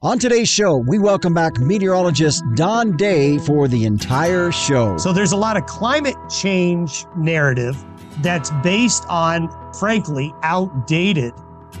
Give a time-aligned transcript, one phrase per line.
[0.00, 4.96] On today's show, we welcome back meteorologist Don Day for the entire show.
[4.96, 7.76] So there's a lot of climate change narrative
[8.22, 11.34] that's based on, frankly, outdated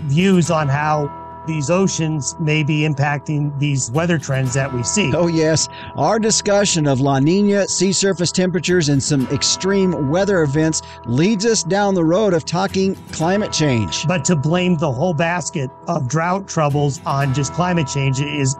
[0.06, 1.06] views on how
[1.48, 5.12] these oceans may be impacting these weather trends that we see.
[5.12, 5.68] Oh, yes.
[5.96, 11.64] Our discussion of La Nina, sea surface temperatures, and some extreme weather events leads us
[11.64, 14.06] down the road of talking climate change.
[14.06, 18.54] But to blame the whole basket of drought troubles on just climate change is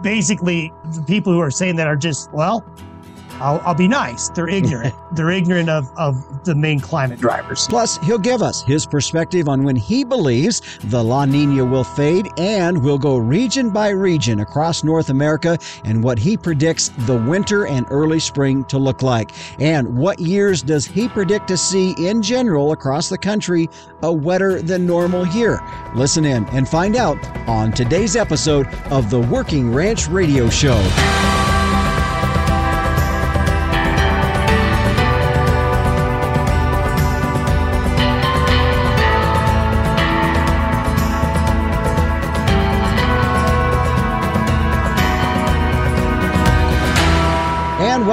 [0.00, 2.64] basically the people who are saying that are just, well,
[3.40, 4.28] I'll, I'll, be nice.
[4.30, 4.94] They're ignorant.
[5.12, 7.66] They're ignorant of, of the main climate drivers.
[7.68, 12.28] Plus, he'll give us his perspective on when he believes the La Nina will fade
[12.36, 17.66] and we'll go region by region across North America and what he predicts the winter
[17.66, 19.30] and early spring to look like.
[19.60, 23.68] And what years does he predict to see in general across the country
[24.02, 25.60] a wetter than normal year?
[25.94, 31.37] Listen in and find out on today's episode of the Working Ranch Radio Show.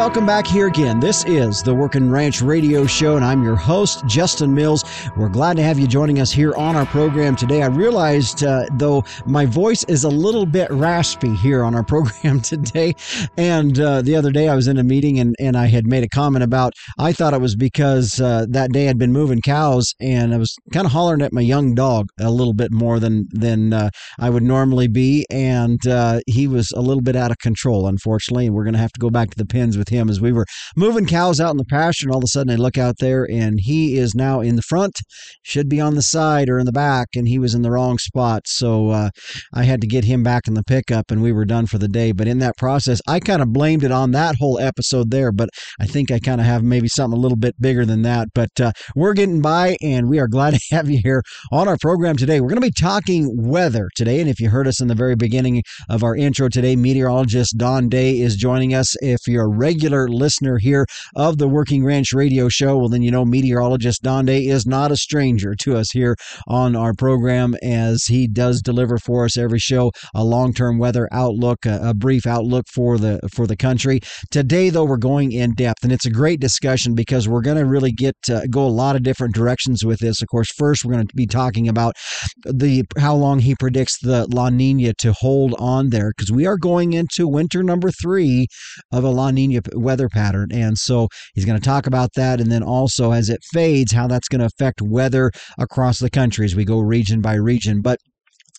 [0.05, 0.99] Welcome back here again.
[0.99, 4.83] This is the Working Ranch Radio Show, and I'm your host, Justin Mills.
[5.17, 7.63] We're glad to have you joining us here on our program today.
[7.63, 12.39] I realized, uh, though, my voice is a little bit raspy here on our program
[12.39, 12.93] today.
[13.35, 16.03] And uh, the other day I was in a meeting and, and I had made
[16.03, 19.95] a comment about, I thought it was because uh, that day I'd been moving cows
[19.99, 23.27] and I was kind of hollering at my young dog a little bit more than,
[23.31, 23.89] than uh,
[24.19, 25.25] I would normally be.
[25.31, 28.45] And uh, he was a little bit out of control, unfortunately.
[28.45, 30.21] And we're going to have to go back to the pens with with him as
[30.21, 32.77] we were moving cows out in the pasture, and all of a sudden I look
[32.77, 34.99] out there, and he is now in the front,
[35.43, 37.97] should be on the side or in the back, and he was in the wrong
[37.97, 38.43] spot.
[38.45, 39.09] So uh,
[39.53, 41.87] I had to get him back in the pickup, and we were done for the
[41.87, 42.11] day.
[42.11, 45.49] But in that process, I kind of blamed it on that whole episode there, but
[45.79, 48.29] I think I kind of have maybe something a little bit bigger than that.
[48.33, 51.77] But uh, we're getting by, and we are glad to have you here on our
[51.77, 52.41] program today.
[52.41, 55.15] We're going to be talking weather today, and if you heard us in the very
[55.15, 58.95] beginning of our intro today, meteorologist Don Day is joining us.
[59.01, 63.03] If you're a regular regular listener here of the Working Ranch Radio Show, well, then
[63.03, 66.15] you know meteorologist Day is not a stranger to us here
[66.47, 71.65] on our program as he does deliver for us every show a long-term weather outlook,
[71.65, 73.99] a, a brief outlook for the for the country.
[74.31, 77.65] Today, though, we're going in depth, and it's a great discussion because we're going to
[77.65, 80.21] really get uh, go a lot of different directions with this.
[80.21, 81.95] Of course, first we're going to be talking about
[82.43, 86.57] the how long he predicts the La Nina to hold on there because we are
[86.57, 88.47] going into winter number three
[88.91, 90.49] of a La Nina weather pattern.
[90.51, 92.39] And so he's going to talk about that.
[92.39, 96.45] And then also as it fades, how that's going to affect weather across the country
[96.45, 97.81] as we go region by region.
[97.81, 97.99] But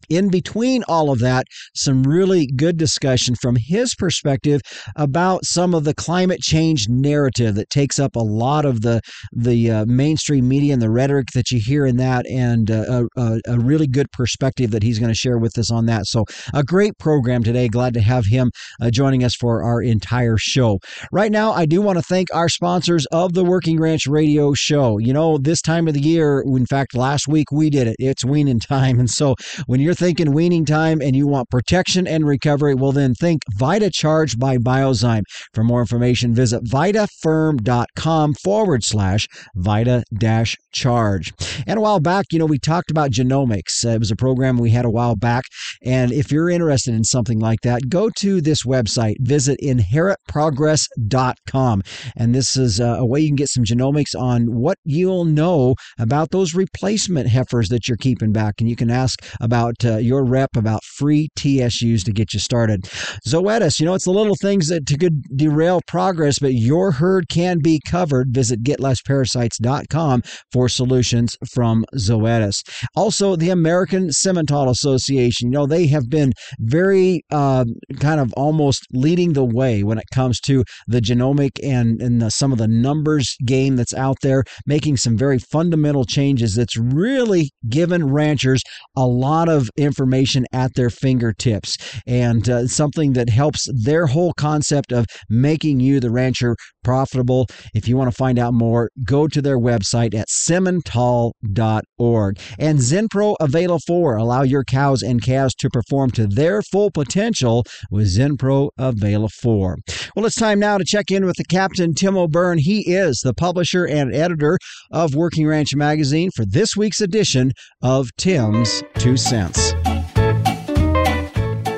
[0.09, 4.61] in between all of that, some really good discussion from his perspective
[4.95, 9.01] about some of the climate change narrative that takes up a lot of the
[9.33, 13.41] the uh, mainstream media and the rhetoric that you hear in that, and uh, a,
[13.47, 16.07] a, really good perspective that he's going to share with us on that.
[16.07, 16.25] So,
[16.55, 17.69] a great program today.
[17.69, 20.79] Glad to have him uh, joining us for our entire show.
[21.13, 24.99] Right now, I do want to thank our sponsors of the Working Ranch Radio Show.
[24.99, 27.97] You know, this time of the year, in fact, last week we did it.
[27.99, 29.35] It's weaning time, and so
[29.67, 33.89] when you're thinking weaning time and you want protection and recovery, well, then think Vita
[33.89, 35.23] Charge by Biozyme.
[35.55, 41.33] For more information, visit vitaferm.com forward slash Vita dash charge.
[41.67, 43.85] And a while back, you know, we talked about genomics.
[43.85, 45.45] Uh, it was a program we had a while back.
[45.83, 51.83] And if you're interested in something like that, go to this website, visit inheritprogress.com.
[52.17, 56.31] And this is a way you can get some genomics on what you'll know about
[56.31, 58.57] those replacement heifers that you're keeping back.
[58.59, 62.83] And you can ask about uh, your rep about free TSUs to get you started.
[63.27, 67.59] Zoetis, you know, it's the little things that could derail progress, but your herd can
[67.61, 68.29] be covered.
[68.31, 70.23] Visit getlessparasites.com
[70.53, 72.63] for solutions from Zoetis.
[72.95, 77.65] Also, the American Simmental Association, you know, they have been very uh,
[78.01, 82.31] kind of almost leading the way when it comes to the genomic and, and the,
[82.31, 87.51] some of the numbers game that's out there, making some very fundamental changes that's really
[87.69, 88.63] given ranchers
[88.97, 91.77] a lot of information at their fingertips
[92.07, 97.47] and uh, something that helps their whole concept of making you, the rancher, profitable.
[97.75, 102.39] If you want to find out more, go to their website at simmental.org.
[102.59, 107.65] And Zinpro Availa 4 allow your cows and calves to perform to their full potential
[107.91, 109.77] with Zinpro Availa 4.
[110.15, 112.59] Well, it's time now to check in with the captain, Tim O'Byrne.
[112.59, 114.59] He is the publisher and editor
[114.91, 117.53] of Working Ranch Magazine for this week's edition
[117.83, 119.75] of Tim's Two Cents.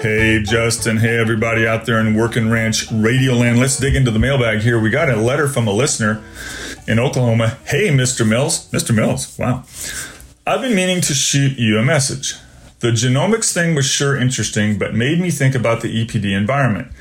[0.01, 0.99] Hey, Justin.
[0.99, 3.59] Hey, everybody out there in Working Ranch Radio Land.
[3.59, 4.79] Let's dig into the mailbag here.
[4.79, 6.23] We got a letter from a listener
[6.87, 7.59] in Oklahoma.
[7.65, 8.27] Hey, Mr.
[8.27, 8.71] Mills.
[8.71, 8.95] Mr.
[8.95, 9.37] Mills.
[9.37, 9.65] Wow.
[10.47, 12.35] I've been meaning to shoot you a message.
[12.79, 16.93] The genomics thing was sure interesting, but made me think about the EPD environment.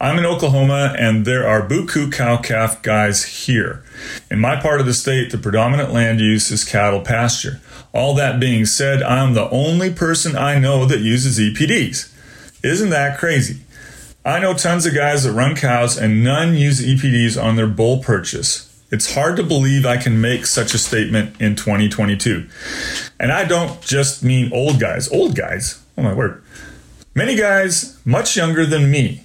[0.00, 3.82] I'm in Oklahoma and there are buku cow calf guys here.
[4.30, 7.60] In my part of the state, the predominant land use is cattle pasture.
[7.92, 12.07] All that being said, I'm the only person I know that uses EPDs.
[12.62, 13.60] Isn't that crazy?
[14.24, 18.02] I know tons of guys that run cows and none use EPDs on their bull
[18.02, 18.64] purchase.
[18.90, 22.48] It's hard to believe I can make such a statement in 2022.
[23.20, 26.42] And I don't just mean old guys, old guys, oh my word.
[27.14, 29.24] Many guys much younger than me.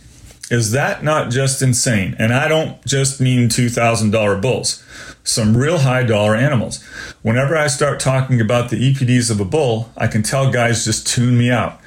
[0.52, 2.16] Is that not just insane?
[2.20, 4.84] And I don't just mean $2,000 bulls,
[5.24, 6.84] some real high dollar animals.
[7.24, 11.08] Whenever I start talking about the EPDs of a bull, I can tell guys just
[11.08, 11.80] tune me out.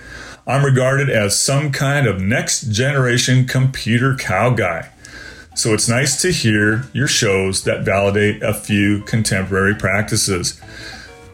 [0.49, 4.91] I'm regarded as some kind of next generation computer cow guy.
[5.57, 10.61] So it's nice to hear your shows that validate a few contemporary practices.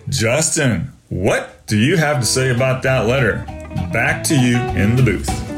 [0.08, 3.44] Justin, what do you have to say about that letter?
[3.92, 5.51] Back to you in the booth.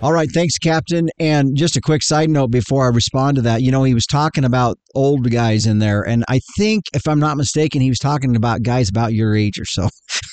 [0.00, 1.08] All right, thanks, Captain.
[1.18, 4.06] And just a quick side note before I respond to that, you know, he was
[4.06, 7.98] talking about old guys in there, and I think, if I'm not mistaken, he was
[7.98, 9.88] talking about guys about your age or so.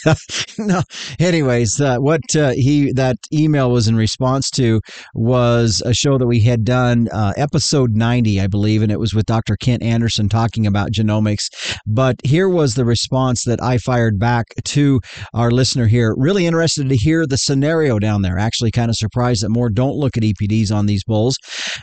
[0.59, 0.83] no,
[1.19, 4.81] anyways, uh, what uh, he that email was in response to
[5.15, 9.15] was a show that we had done, uh, episode 90, I believe, and it was
[9.15, 9.55] with Dr.
[9.57, 11.49] Kent Anderson talking about genomics.
[11.87, 15.01] But here was the response that I fired back to
[15.33, 16.13] our listener here.
[16.17, 18.37] Really interested to hear the scenario down there.
[18.37, 21.37] Actually, kind of surprised that more don't look at EPDs on these bulls.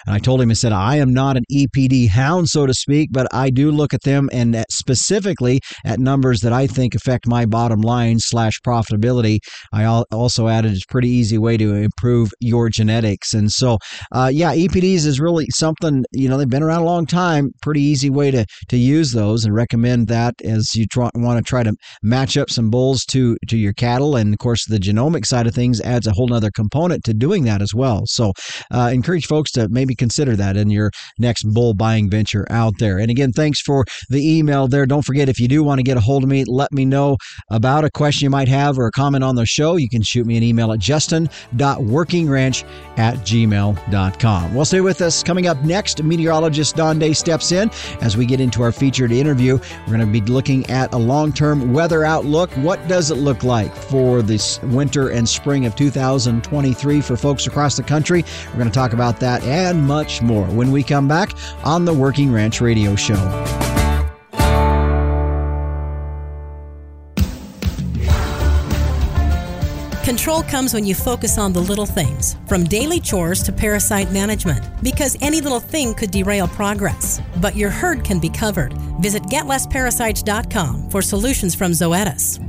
[0.06, 3.10] And I told him, I said, I am not an EPD hound, so to speak,
[3.12, 7.46] but I do look at them and specifically at numbers that I think affect my
[7.46, 9.38] bottom line slash profitability.
[9.72, 13.32] I also added it's a pretty easy way to improve your genetics.
[13.32, 13.78] And so,
[14.12, 17.50] uh, yeah, EPDs is really something, you know, they've been around a long time.
[17.62, 21.48] Pretty easy way to, to use those and recommend that as you try, want to
[21.48, 21.72] try to
[22.02, 24.16] match up some bulls to, to your cattle.
[24.16, 27.44] And of course, the genomic side of things adds a whole other component to doing
[27.44, 28.02] that as well.
[28.06, 28.32] So,
[28.70, 32.98] uh, encourage folks to maybe consider that in your next bull buying venture out there.
[32.98, 34.86] And again, thanks for the email there.
[34.86, 37.16] Don't forget, if you do want to get a hold of me, let me know
[37.50, 39.76] about a question you might have or a comment on the show.
[39.76, 42.64] You can shoot me an email at justin.workingranch
[42.98, 44.54] at gmail.com.
[44.54, 45.22] Well, stay with us.
[45.22, 47.70] Coming up next, meteorologist Don Day steps in
[48.00, 49.58] as we get into our featured interview.
[49.86, 52.50] We're going to be looking at a long term weather outlook.
[52.52, 57.76] What does it look like for this winter and spring of 2023 for folks across
[57.76, 58.24] the country?
[58.48, 61.34] We're going to talk about that and much more when we come back
[61.64, 63.14] on the Working Ranch Radio Show.
[70.02, 74.64] Control comes when you focus on the little things, from daily chores to parasite management,
[74.82, 77.22] because any little thing could derail progress.
[77.40, 78.72] But your herd can be covered.
[79.00, 82.40] Visit getlessparasites.com for solutions from Zoetis.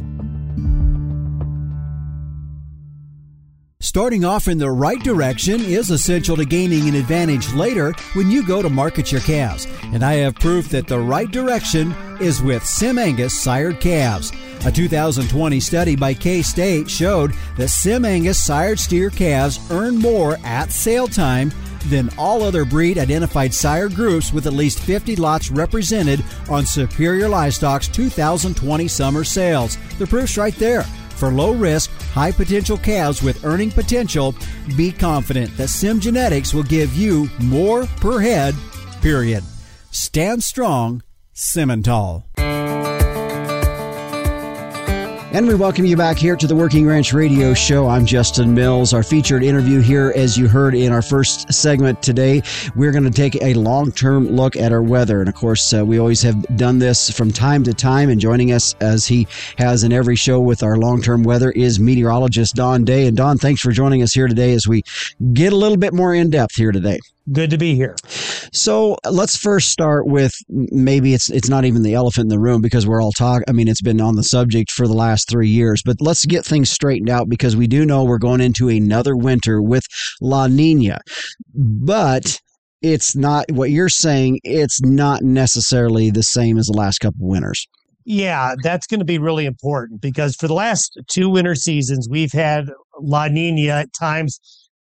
[3.84, 8.42] Starting off in the right direction is essential to gaining an advantage later when you
[8.42, 9.68] go to market your calves.
[9.92, 11.92] And I have proof that the right direction
[12.22, 14.32] is with Sim Angus sired calves.
[14.66, 20.38] A 2020 study by K State showed that Sim Angus sired steer calves earn more
[20.46, 21.52] at sale time
[21.88, 27.28] than all other breed identified sire groups with at least 50 lots represented on Superior
[27.28, 29.78] Livestock's 2020 summer sales.
[30.00, 30.86] The proof's right there.
[31.16, 34.36] For low risk, high potential calves with earning potential,
[34.78, 38.56] be confident that Sim Genetics will give you more per head,
[39.02, 39.44] period.
[39.92, 41.02] Stand strong,
[41.34, 42.24] Simmental.
[45.34, 47.88] And we welcome you back here to the Working Ranch Radio Show.
[47.88, 48.94] I'm Justin Mills.
[48.94, 52.44] Our featured interview here, as you heard in our first segment today,
[52.76, 55.22] we're going to take a long term look at our weather.
[55.22, 58.12] And of course, uh, we always have done this from time to time.
[58.12, 59.26] And joining us, as he
[59.58, 63.08] has in every show with our long term weather, is meteorologist Don Day.
[63.08, 64.84] And Don, thanks for joining us here today as we
[65.34, 67.00] get a little bit more in depth here today.
[67.32, 67.96] Good to be here.
[68.52, 72.62] So let's first start with maybe it's it's not even the elephant in the room
[72.62, 73.46] because we're all talking.
[73.48, 76.46] I mean, it's been on the subject for the last three years, but let's get
[76.46, 79.86] things straightened out because we do know we're going into another winter with
[80.22, 81.00] La Nina,
[81.56, 82.40] but
[82.82, 84.42] it's not what you're saying.
[84.44, 87.66] It's not necessarily the same as the last couple winters.
[88.06, 92.34] Yeah, that's going to be really important because for the last two winter seasons, we've
[92.34, 92.66] had
[93.00, 94.42] La Nina at times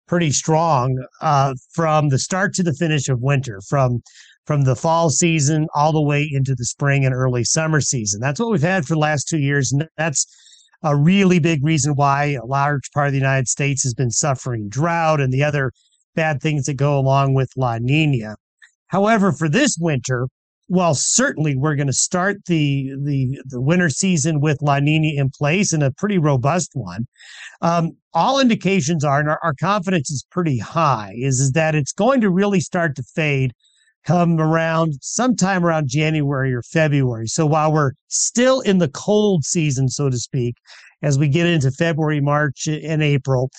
[0.08, 4.00] pretty strong uh, from the start to the finish of winter, from
[4.46, 8.18] from the fall season all the way into the spring and early summer season.
[8.18, 10.26] That's what we've had for the last two years, and that's
[10.82, 14.68] a really big reason why a large part of the United States has been suffering
[14.68, 15.72] drought and the other
[16.14, 18.36] bad things that go along with La Nina.
[18.86, 20.28] However, for this winter,
[20.68, 25.30] while certainly we're going to start the, the the winter season with La Nina in
[25.30, 27.06] place and a pretty robust one,
[27.62, 31.92] um, all indications are, and our, our confidence is pretty high, is, is that it's
[31.92, 33.52] going to really start to fade
[34.04, 37.26] come around sometime around January or February.
[37.26, 40.56] So while we're still in the cold season, so to speak,
[41.02, 43.50] as we get into February, March, and April,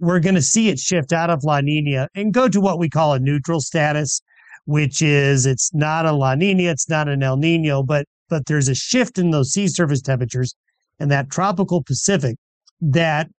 [0.00, 2.88] we're going to see it shift out of La Nina and go to what we
[2.88, 4.22] call a neutral status,
[4.68, 8.68] which is it's not a La Nina, it's not an El Nino, but but there's
[8.68, 10.54] a shift in those sea surface temperatures
[11.00, 12.36] and that tropical Pacific
[12.82, 13.30] that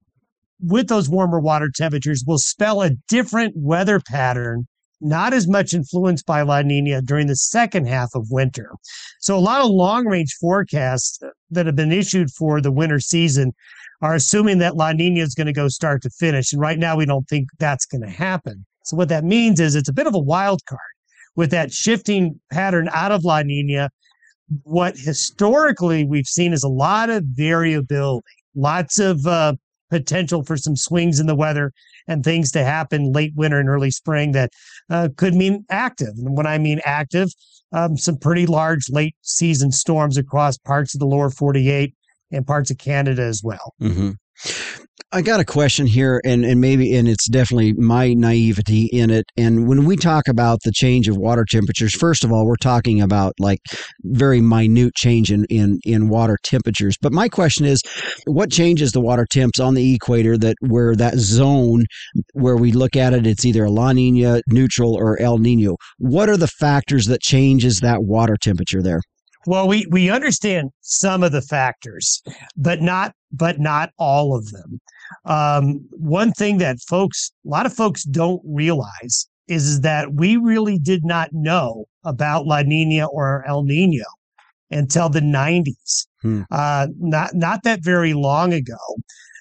[0.58, 4.66] with those warmer water temperatures will spell a different weather pattern
[5.02, 8.72] not as much influenced by La Nina during the second half of winter.
[9.20, 11.20] So, a lot of long range forecasts
[11.50, 13.52] that have been issued for the winter season
[14.00, 16.54] are assuming that La Nina is going to go start to finish.
[16.54, 18.64] And right now, we don't think that's going to happen.
[18.84, 20.80] So, what that means is it's a bit of a wild card
[21.38, 23.88] with that shifting pattern out of La Nina.
[24.64, 28.26] What historically we've seen is a lot of variability,
[28.56, 29.54] lots of uh,
[29.88, 31.72] potential for some swings in the weather
[32.08, 34.50] and things to happen late winter and early spring that
[34.90, 36.14] uh, could mean active.
[36.18, 37.28] And when I mean active,
[37.70, 41.94] um, some pretty large late season storms across parts of the lower 48
[42.32, 43.74] and parts of Canada as well.
[43.80, 44.10] Mm-hmm.
[45.10, 49.24] I got a question here, and, and maybe, and it's definitely my naivety in it.
[49.38, 53.00] And when we talk about the change of water temperatures, first of all, we're talking
[53.00, 53.60] about like
[54.02, 56.98] very minute change in, in, in water temperatures.
[57.00, 57.80] But my question is,
[58.26, 61.86] what changes the water temps on the equator that where that zone
[62.34, 65.76] where we look at it, it's either a La Nina, neutral, or El Nino?
[65.96, 69.00] What are the factors that changes that water temperature there?
[69.46, 72.20] Well, we we understand some of the factors,
[72.58, 74.80] but not but not all of them.
[75.24, 80.36] Um, one thing that folks, a lot of folks don't realize is, is that we
[80.36, 84.04] really did not know about La Nina or El Nino
[84.70, 86.06] until the 90s.
[86.22, 86.42] Hmm.
[86.50, 88.76] Uh, not not that very long ago.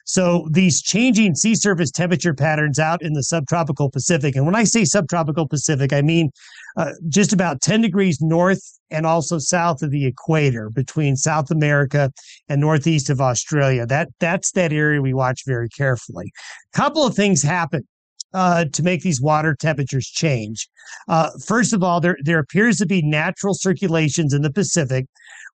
[0.07, 4.63] So these changing sea surface temperature patterns out in the subtropical Pacific, and when I
[4.63, 6.31] say subtropical Pacific, I mean
[6.77, 12.11] uh, just about 10 degrees north and also south of the equator between South America
[12.47, 13.85] and northeast of Australia.
[13.85, 16.31] That that's that area we watch very carefully.
[16.73, 17.85] A couple of things happen
[18.33, 20.69] uh, to make these water temperatures change.
[21.09, 25.05] Uh, first of all, there there appears to be natural circulations in the Pacific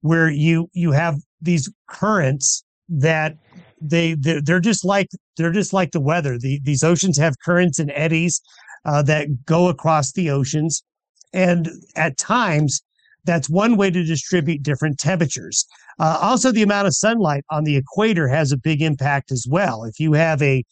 [0.01, 3.37] where you you have these currents that
[3.81, 5.07] they they're, just like
[5.37, 6.37] they're just like the weather.
[6.37, 8.41] The, these oceans have currents and eddies
[8.85, 10.83] uh, that go across the oceans,
[11.33, 12.81] and at times
[13.25, 15.65] that's one way to distribute different temperatures.
[15.99, 19.83] Uh, also, the amount of sunlight on the equator has a big impact as well.
[19.83, 20.63] If you have a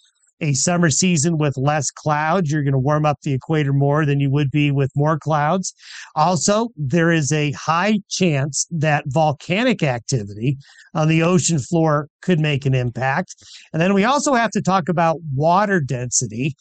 [0.42, 4.20] a summer season with less clouds, you're going to warm up the equator more than
[4.20, 5.74] you would be with more clouds.
[6.16, 10.58] Also, there is a high chance that volcanic activity
[10.94, 13.36] on the ocean floor could make an impact.
[13.74, 16.56] And then we also have to talk about water density.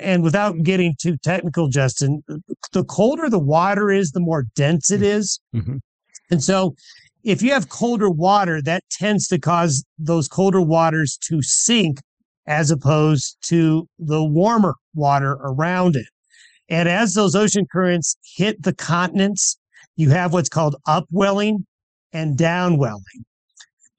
[0.00, 2.22] And without getting too technical, Justin,
[2.72, 5.40] the colder the water is, the more dense it is.
[5.54, 5.78] Mm-hmm.
[6.30, 6.74] And so
[7.24, 11.98] if you have colder water, that tends to cause those colder waters to sink
[12.46, 16.06] as opposed to the warmer water around it.
[16.68, 19.58] And as those ocean currents hit the continents,
[19.96, 21.66] you have what's called upwelling
[22.12, 23.24] and downwelling.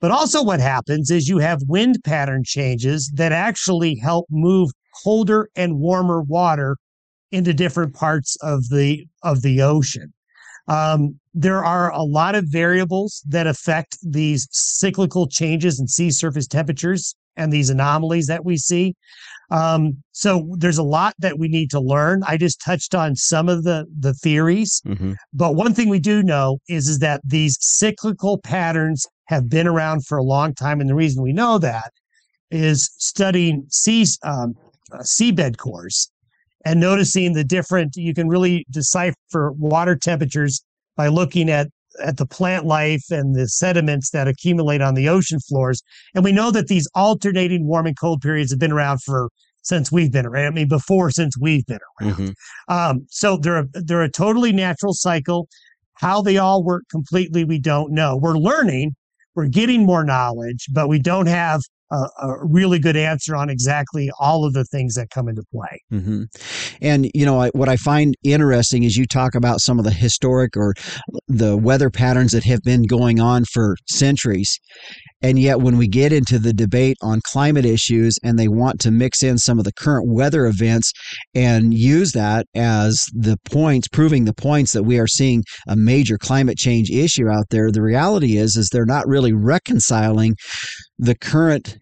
[0.01, 4.71] But also, what happens is you have wind pattern changes that actually help move
[5.03, 6.77] colder and warmer water
[7.31, 10.13] into different parts of the of the ocean.
[10.67, 16.47] Um, there are a lot of variables that affect these cyclical changes in sea surface
[16.47, 18.95] temperatures and these anomalies that we see.
[19.51, 22.23] Um, so there's a lot that we need to learn.
[22.27, 25.13] I just touched on some of the the theories, mm-hmm.
[25.33, 30.05] but one thing we do know is is that these cyclical patterns have been around
[30.05, 31.91] for a long time, and the reason we know that
[32.51, 34.53] is studying sea um,
[34.91, 36.11] uh, seabed cores
[36.65, 37.95] and noticing the different.
[37.95, 40.63] You can really decipher water temperatures
[40.95, 41.67] by looking at
[42.01, 45.81] at the plant life and the sediments that accumulate on the ocean floors.
[46.15, 49.29] And we know that these alternating warm and cold periods have been around for
[49.61, 50.47] since we've been around.
[50.47, 52.13] I mean, before since we've been around.
[52.13, 52.73] Mm-hmm.
[52.73, 55.47] Um, so they're a, they're a totally natural cycle.
[55.95, 58.17] How they all work completely, we don't know.
[58.17, 58.95] We're learning,
[59.35, 61.61] we're getting more knowledge, but we don't have
[61.93, 65.79] a, a, really good answer on exactly all of the things that come into play.
[65.91, 66.23] Mm-hmm.
[66.81, 70.57] And, you know, what I find interesting is you talk about some of the historic
[70.57, 70.73] or
[71.27, 74.59] the weather patterns that have been going on for centuries.
[75.21, 78.91] And yet, when we get into the debate on climate issues and they want to
[78.91, 80.91] mix in some of the current weather events
[81.33, 86.17] and use that as the points, proving the points that we are seeing a major
[86.17, 90.35] climate change issue out there, the reality is, is they're not really reconciling
[90.99, 91.77] the current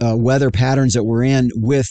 [0.00, 1.88] uh, weather patterns that we're in with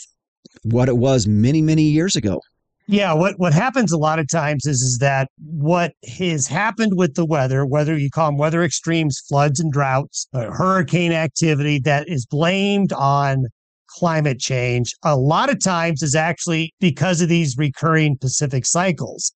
[0.62, 2.40] what it was many, many years ago.
[2.88, 7.14] Yeah, what what happens a lot of times is is that what has happened with
[7.14, 12.08] the weather, whether you call them weather extremes, floods and droughts, uh, hurricane activity that
[12.08, 13.46] is blamed on
[13.98, 19.32] climate change, a lot of times is actually because of these recurring Pacific cycles.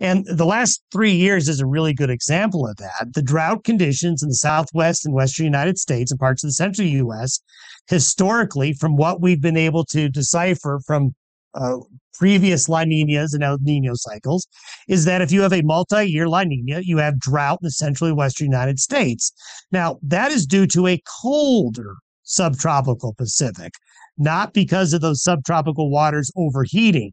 [0.00, 3.14] And the last three years is a really good example of that.
[3.14, 6.86] The drought conditions in the Southwest and Western United States and parts of the central
[6.88, 7.40] U.S.
[7.88, 11.14] historically, from what we've been able to decipher from
[11.54, 11.76] uh,
[12.14, 14.46] previous La Ninas and El Nino cycles
[14.88, 17.70] is that if you have a multi year La Nina, you have drought in the
[17.70, 19.32] central and western United States.
[19.70, 23.72] Now, that is due to a colder subtropical Pacific,
[24.18, 27.12] not because of those subtropical waters overheating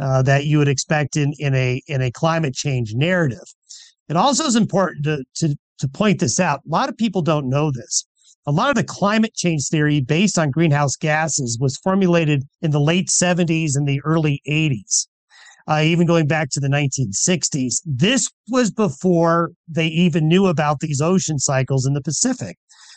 [0.00, 3.44] uh, that you would expect in, in, a, in a climate change narrative.
[4.08, 6.60] It also is important to, to, to point this out.
[6.66, 8.06] A lot of people don't know this
[8.46, 12.80] a lot of the climate change theory based on greenhouse gases was formulated in the
[12.80, 15.06] late 70s and the early 80s,
[15.68, 17.76] uh, even going back to the 1960s.
[17.84, 22.56] This was before they even knew about these ocean cycles in the Pacific.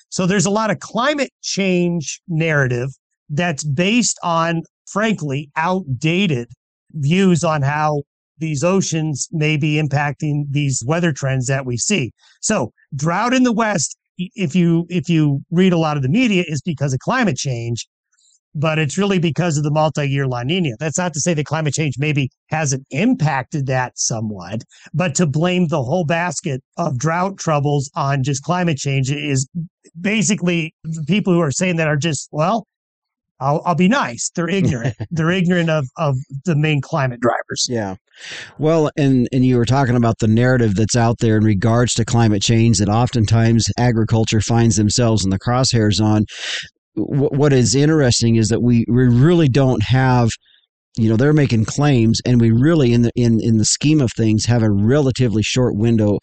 [0.10, 2.90] So there's a lot of climate change narrative
[3.30, 6.48] that's based on, frankly, outdated
[6.94, 8.04] views on how
[8.38, 12.12] these oceans may be impacting these weather trends that we see.
[12.42, 16.44] So drought in the West if you if you read a lot of the media
[16.48, 17.88] is because of climate change
[18.56, 20.72] but it's really because of the multi-year La Nina.
[20.80, 25.68] That's not to say that climate change maybe hasn't impacted that somewhat, but to blame
[25.68, 29.48] the whole basket of drought troubles on just climate change is
[30.00, 30.74] basically
[31.08, 32.66] people who are saying that are just well,
[33.40, 34.32] I'll, I'll be nice.
[34.34, 34.96] They're ignorant.
[35.12, 37.68] They're ignorant of, of the main climate drivers.
[37.70, 37.96] Yeah.
[38.58, 42.06] Well, and, and you were talking about the narrative that's out there in regards to
[42.06, 46.26] climate change that oftentimes agriculture finds themselves in the crosshairs on.
[46.96, 50.30] What is interesting is that we, we really don't have
[50.98, 54.10] you know they're making claims and we really in the in in the scheme of
[54.16, 56.20] things have a relatively short window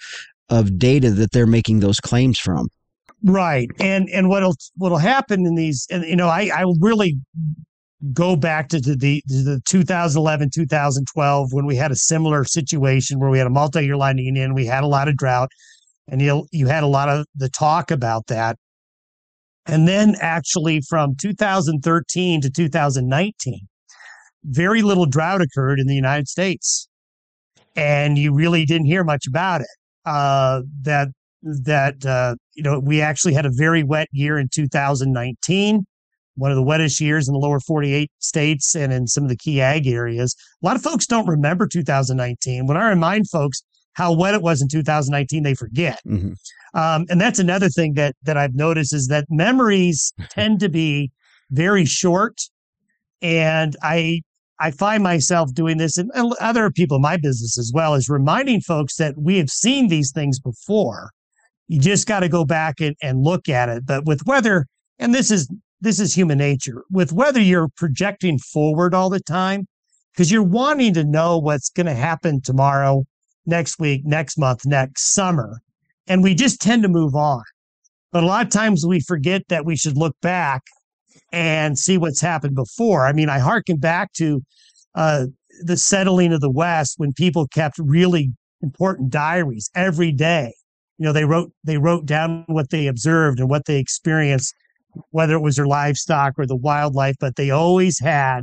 [0.48, 2.68] of data that they're making those claims from
[3.24, 3.70] Right.
[3.78, 7.18] And and what'll what'll happen in these and you know, I I really
[8.12, 13.38] go back to, the the 2011 2012 when we had a similar situation where we
[13.38, 15.50] had a multi-year Nina and we had a lot of drought
[16.08, 18.56] and you you had a lot of the talk about that
[19.66, 23.68] and then actually from 2013 to 2019
[24.44, 26.88] very little drought occurred in the united states.
[27.74, 29.68] And you really didn't hear much about it
[30.04, 31.08] uh, that
[31.42, 35.84] that uh, you know we actually had a very wet year in 2019
[36.36, 39.36] one of the wettest years in the lower 48 states and in some of the
[39.36, 40.34] key ag areas.
[40.62, 43.62] A lot of folks don't remember 2019 when i remind folks
[43.94, 46.00] how wet it was in 2019 they forget.
[46.06, 46.32] Mm-hmm.
[46.74, 51.10] Um, and that's another thing that that i've noticed is that memories tend to be
[51.50, 52.40] very short
[53.20, 54.20] and i
[54.60, 58.60] I find myself doing this and other people in my business as well is reminding
[58.60, 61.10] folks that we have seen these things before
[61.72, 63.86] you just got to go back and, and look at it.
[63.86, 64.66] But with weather,
[64.98, 66.84] and this is this is human nature.
[66.90, 69.66] With weather, you're projecting forward all the time
[70.12, 73.04] because you're wanting to know what's going to happen tomorrow,
[73.46, 75.60] next week, next month, next summer.
[76.12, 77.42] And we just tend to move on.
[78.12, 80.62] But a lot of times we forget that we should look back
[81.32, 83.06] and see what's happened before.
[83.06, 84.42] I mean, I harken back to
[84.94, 85.26] uh,
[85.62, 88.30] the settling of the West when people kept really
[88.62, 90.52] important diaries every day
[90.98, 94.54] you know they wrote they wrote down what they observed and what they experienced
[95.10, 98.42] whether it was their livestock or the wildlife but they always had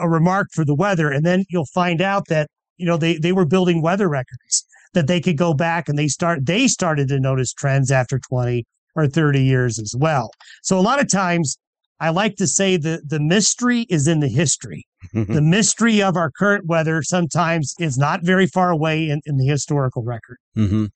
[0.00, 3.30] a remark for the weather and then you'll find out that you know they they
[3.30, 7.20] were building weather records that they could go back and they start they started to
[7.20, 10.30] notice trends after 20 or 30 years as well.
[10.62, 11.58] So a lot of times
[12.00, 16.30] i like to say the the mystery is in the history the mystery of our
[16.30, 20.36] current weather sometimes is not very far away in, in the historical record.
[20.56, 20.86] Mm-hmm.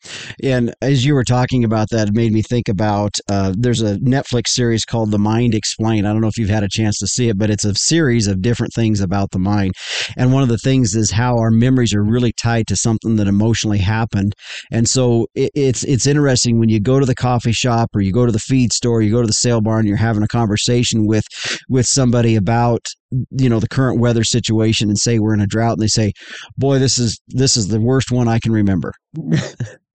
[0.42, 3.97] And as you were talking about that, it made me think about uh, there's a
[3.97, 6.07] Netflix series called The Mind Explained.
[6.07, 8.27] I don't know if you've had a chance to see it, but it's a series
[8.27, 9.73] of different things about the mind.
[10.16, 13.29] And one of the things is how our memories are really tied to something that
[13.29, 14.35] emotionally happened.
[14.71, 18.12] And so it, it's it's interesting when you go to the coffee shop or you
[18.12, 21.07] go to the feed store, you go to the sale barn, you're having a conversation
[21.07, 21.25] with
[21.69, 22.87] with somebody about
[23.31, 26.12] you know the current weather situation and say we're in a drought and they say
[26.56, 28.92] boy this is this is the worst one i can remember.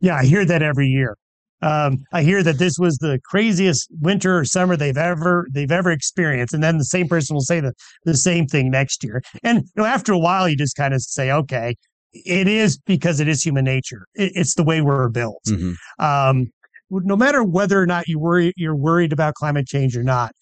[0.04, 1.16] Yeah i hear that every year.
[1.62, 5.92] Um, i hear that this was the craziest winter or summer they've ever they've ever
[5.92, 9.22] experienced and then the same person will say the, the same thing next year.
[9.44, 11.76] And you know after a while you just kind of say okay
[12.14, 14.06] it is because it is human nature.
[14.16, 15.44] It, it's the way we're built.
[15.48, 16.04] Mm-hmm.
[16.04, 16.52] um,
[16.92, 20.36] no matter whether or not you worry you're worried about climate change or not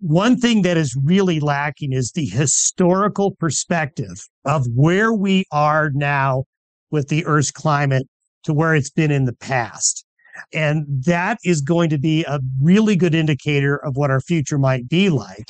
[0.00, 6.44] one thing that is really lacking is the historical perspective of where we are now
[6.90, 8.06] with the Earth's climate
[8.44, 10.04] to where it's been in the past.
[10.52, 14.88] And that is going to be a really good indicator of what our future might
[14.88, 15.44] be like.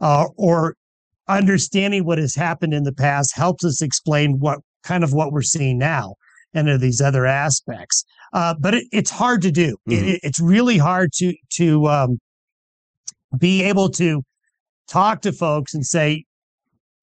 [0.00, 0.76] Uh, or
[1.28, 5.42] understanding what has happened in the past helps us explain what kind of what we're
[5.42, 6.14] seeing now
[6.52, 8.04] and of these other aspects.
[8.34, 9.76] Uh, but it, it's hard to do.
[9.88, 10.08] Mm-hmm.
[10.08, 12.18] It, it's really hard to to um,
[13.38, 14.22] be able to
[14.88, 16.24] talk to folks and say,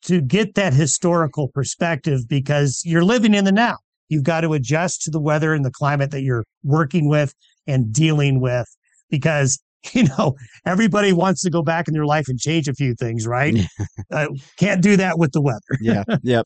[0.04, 3.78] to get that historical perspective because you're living in the now.
[4.10, 7.34] You've got to adjust to the weather and the climate that you're working with
[7.68, 8.68] and dealing with
[9.10, 9.62] because
[9.94, 13.26] you know, everybody wants to go back in their life and change a few things,
[13.26, 13.56] right?
[14.12, 15.60] uh, can't do that with the weather.
[15.80, 16.42] yeah, yeah.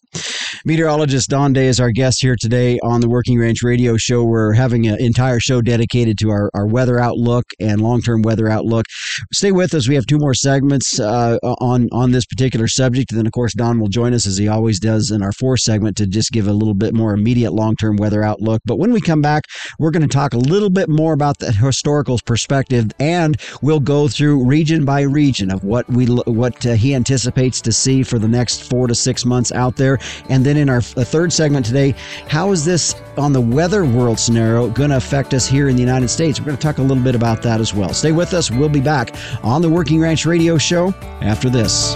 [0.64, 4.24] Meteorologist Don Day is our guest here today on the Working Ranch Radio Show.
[4.24, 8.48] We're having an entire show dedicated to our, our weather outlook and long term weather
[8.48, 8.86] outlook.
[9.34, 9.88] Stay with us.
[9.88, 13.54] We have two more segments uh, on on this particular subject, and then of course
[13.54, 16.48] Don will join us as he always does in our fourth segment to just give
[16.48, 18.62] a little bit more immediate long term weather outlook.
[18.66, 19.44] But when we come back,
[19.80, 24.08] we're going to talk a little bit more about the historical perspective and we'll go
[24.08, 28.28] through region by region of what we what uh, he anticipates to see for the
[28.28, 29.98] next four to six months out there.
[30.30, 31.96] And then in our third segment today,
[32.28, 35.82] how is this on the weather world scenario going to affect us here in the
[35.82, 36.40] United States?
[36.40, 37.94] We're going to talk a little bit about that as well.
[37.94, 38.52] Stay with us.
[38.52, 41.94] We'll be back on the Working Ranch Radio Show after this.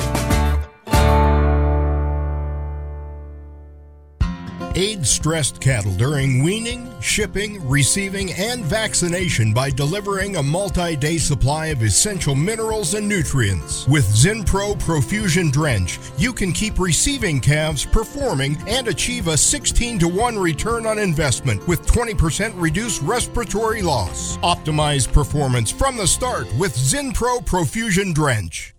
[4.80, 11.65] Aid stressed cattle during weaning, shipping, receiving, and vaccination by delivering a multi day supply
[11.65, 13.86] of essential minerals and nutrients.
[13.89, 20.08] With Zinpro Profusion Drench, you can keep receiving calves performing and achieve a 16 to
[20.08, 24.38] 1 return on investment with 20% reduced respiratory loss.
[24.38, 28.74] Optimize performance from the start with Zinpro Profusion Drench.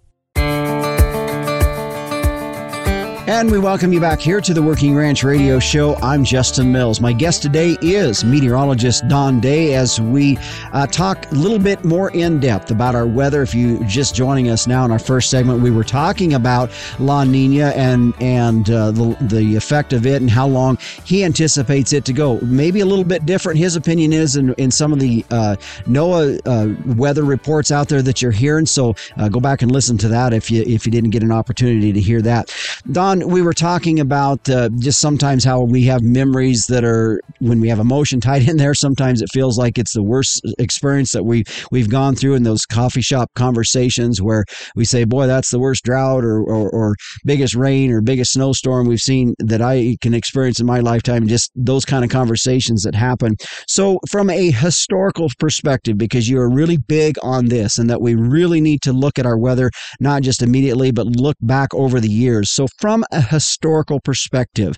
[3.31, 5.95] And we welcome you back here to the Working Ranch Radio Show.
[6.03, 7.01] I'm Justin Mills.
[7.01, 10.37] My guest today is meteorologist Don Day as we
[10.73, 13.41] uh, talk a little bit more in depth about our weather.
[13.43, 17.23] If you just joining us now in our first segment, we were talking about La
[17.23, 22.05] Nina and and uh, the the effect of it and how long he anticipates it
[22.07, 22.41] to go.
[22.41, 23.61] Maybe a little bit different.
[23.61, 28.03] His opinion is in, in some of the uh, NOAA uh, weather reports out there
[28.03, 28.67] that you're hearing.
[28.67, 31.31] So uh, go back and listen to that if you if you didn't get an
[31.31, 32.53] opportunity to hear that.
[32.91, 37.61] Don we were talking about uh, just sometimes how we have memories that are when
[37.61, 38.75] we have emotion tied in there.
[38.75, 42.67] Sometimes it feels like it's the worst experience that we we've gone through in those
[42.67, 44.45] coffee shop conversations where
[44.77, 48.87] we say, "Boy, that's the worst drought or, or, or biggest rain or biggest snowstorm
[48.87, 52.95] we've seen that I can experience in my lifetime." Just those kind of conversations that
[52.95, 53.37] happen.
[53.67, 58.15] So, from a historical perspective, because you are really big on this, and that we
[58.15, 62.09] really need to look at our weather not just immediately, but look back over the
[62.09, 62.51] years.
[62.51, 64.77] So, from a historical perspective.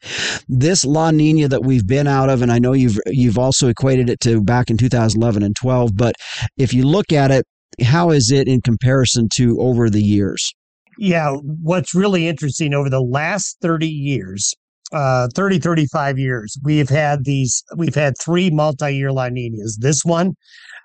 [0.49, 4.09] This La Nina that we've been out of, and I know you've you've also equated
[4.09, 6.15] it to back in 2011 and 12, but
[6.57, 7.45] if you look at it,
[7.83, 10.53] how is it in comparison to over the years?
[10.99, 14.55] Yeah, what's really interesting over the last 30 years,
[14.93, 19.79] uh, 30, 35 years, we've had these, we've had three multi year La Ninas.
[19.81, 20.35] This one,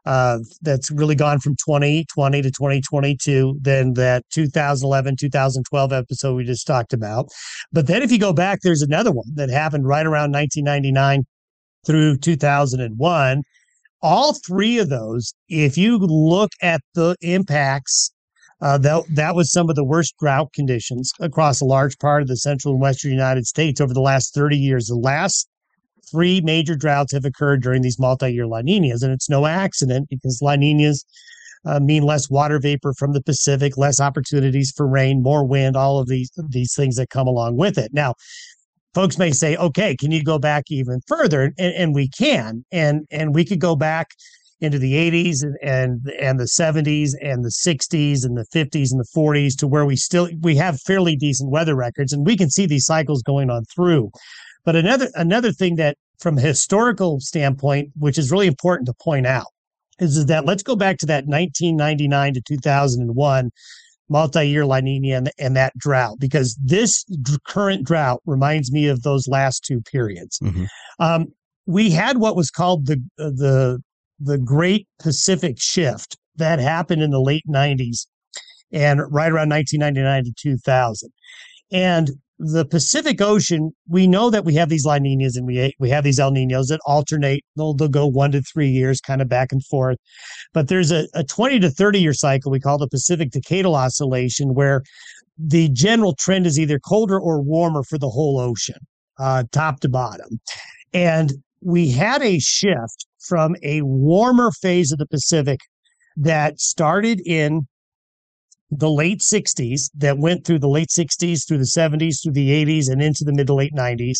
[0.08, 6.66] uh, that's really gone from 2020 to 2022 then that 2011 2012 episode we just
[6.66, 7.28] talked about
[7.74, 11.26] but then if you go back there's another one that happened right around 1999
[11.86, 13.44] through 2001
[14.02, 18.14] all three of those if you look at the impacts
[18.62, 22.28] uh, that that was some of the worst drought conditions across a large part of
[22.28, 24.88] the central and western United States over the last 30 years.
[24.88, 25.48] The last
[26.10, 30.42] three major droughts have occurred during these multi-year La Ninas, and it's no accident because
[30.42, 31.06] La Ninas
[31.66, 36.00] uh, mean less water vapor from the Pacific, less opportunities for rain, more wind, all
[36.00, 37.92] of these these things that come along with it.
[37.94, 38.16] Now,
[38.94, 41.44] folks may say, okay, can you go back even further?
[41.44, 44.08] And, and we can, and and we could go back
[44.60, 49.00] into the 80s and, and and the 70s and the 60s and the 50s and
[49.00, 52.50] the 40s to where we still we have fairly decent weather records and we can
[52.50, 54.10] see these cycles going on through
[54.66, 59.28] but another another thing that from a historical standpoint which is really important to point
[59.28, 59.48] out
[60.00, 63.52] is, is that let's go back to that 1999 to 2001
[64.10, 69.04] multi-year La Nina and, and that drought because this d- current drought reminds me of
[69.04, 70.40] those last two periods.
[70.40, 70.66] Mm-hmm.
[71.00, 71.28] Um,
[71.66, 73.82] we had what was called the the
[74.20, 78.08] the Great Pacific Shift that happened in the late 90s
[78.72, 81.10] and right around 1999 to 2000.
[81.72, 85.90] And the Pacific Ocean, we know that we have these La Ninas and we we
[85.90, 87.44] have these El Ninos that alternate.
[87.56, 89.98] They'll, they'll go one to three years, kind of back and forth.
[90.54, 94.54] But there's a, a 20 to 30 year cycle we call the Pacific Decadal Oscillation,
[94.54, 94.84] where
[95.38, 98.80] the general trend is either colder or warmer for the whole ocean,
[99.20, 100.40] uh, top to bottom.
[100.94, 105.60] And we had a shift from a warmer phase of the Pacific
[106.16, 107.68] that started in
[108.70, 112.90] the late 60s that went through the late 60s through the 70s through the 80s
[112.90, 114.20] and into the mid to late 90s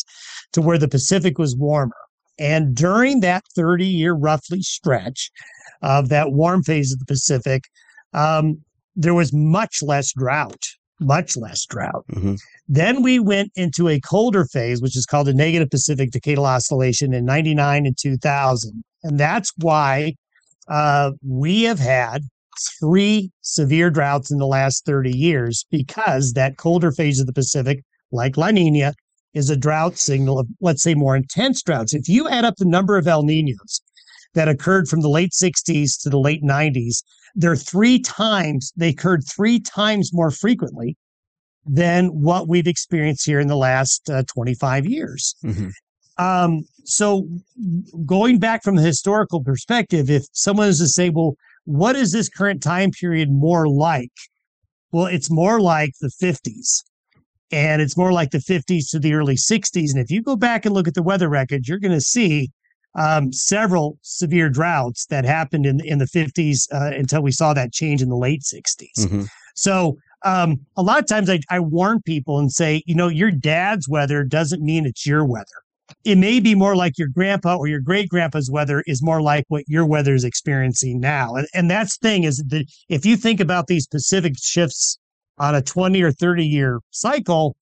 [0.52, 1.96] to where the Pacific was warmer.
[2.38, 5.30] And during that 30 year roughly stretch
[5.82, 7.64] of that warm phase of the Pacific,
[8.14, 8.62] um,
[8.96, 10.64] there was much less drought,
[11.00, 12.04] much less drought.
[12.12, 12.34] Mm-hmm.
[12.68, 17.12] Then we went into a colder phase, which is called the negative Pacific decadal oscillation
[17.12, 18.84] in 99 and 2000.
[19.02, 20.14] And that's why
[20.68, 22.22] uh, we have had
[22.80, 27.82] three severe droughts in the last 30 years because that colder phase of the Pacific,
[28.10, 28.94] like La Nina,
[29.34, 31.94] is a drought signal of, let's say, more intense droughts.
[31.94, 33.80] If you add up the number of El Ninos
[34.34, 37.02] that occurred from the late 60s to the late 90s,
[37.34, 40.96] they're three times, they occurred three times more frequently
[41.64, 45.36] than what we've experienced here in the last uh, 25 years.
[45.44, 45.68] Mm-hmm.
[46.18, 47.28] Um, so,
[48.06, 52.28] going back from the historical perspective, if someone is to say, well, what is this
[52.28, 54.12] current time period more like?
[54.90, 56.82] Well, it's more like the 50s.
[57.50, 59.90] And it's more like the 50s to the early 60s.
[59.90, 62.50] And if you go back and look at the weather records, you're going to see
[62.94, 67.72] um, several severe droughts that happened in, in the 50s uh, until we saw that
[67.72, 68.98] change in the late 60s.
[68.98, 69.22] Mm-hmm.
[69.54, 73.30] So, um, a lot of times I, I warn people and say, you know, your
[73.30, 75.62] dad's weather doesn't mean it's your weather
[76.04, 79.44] it may be more like your grandpa or your great grandpa's weather is more like
[79.48, 81.34] what your weather is experiencing now.
[81.34, 84.98] And, and that's the thing is that if you think about these Pacific shifts
[85.38, 87.56] on a 20 or 30 year cycle,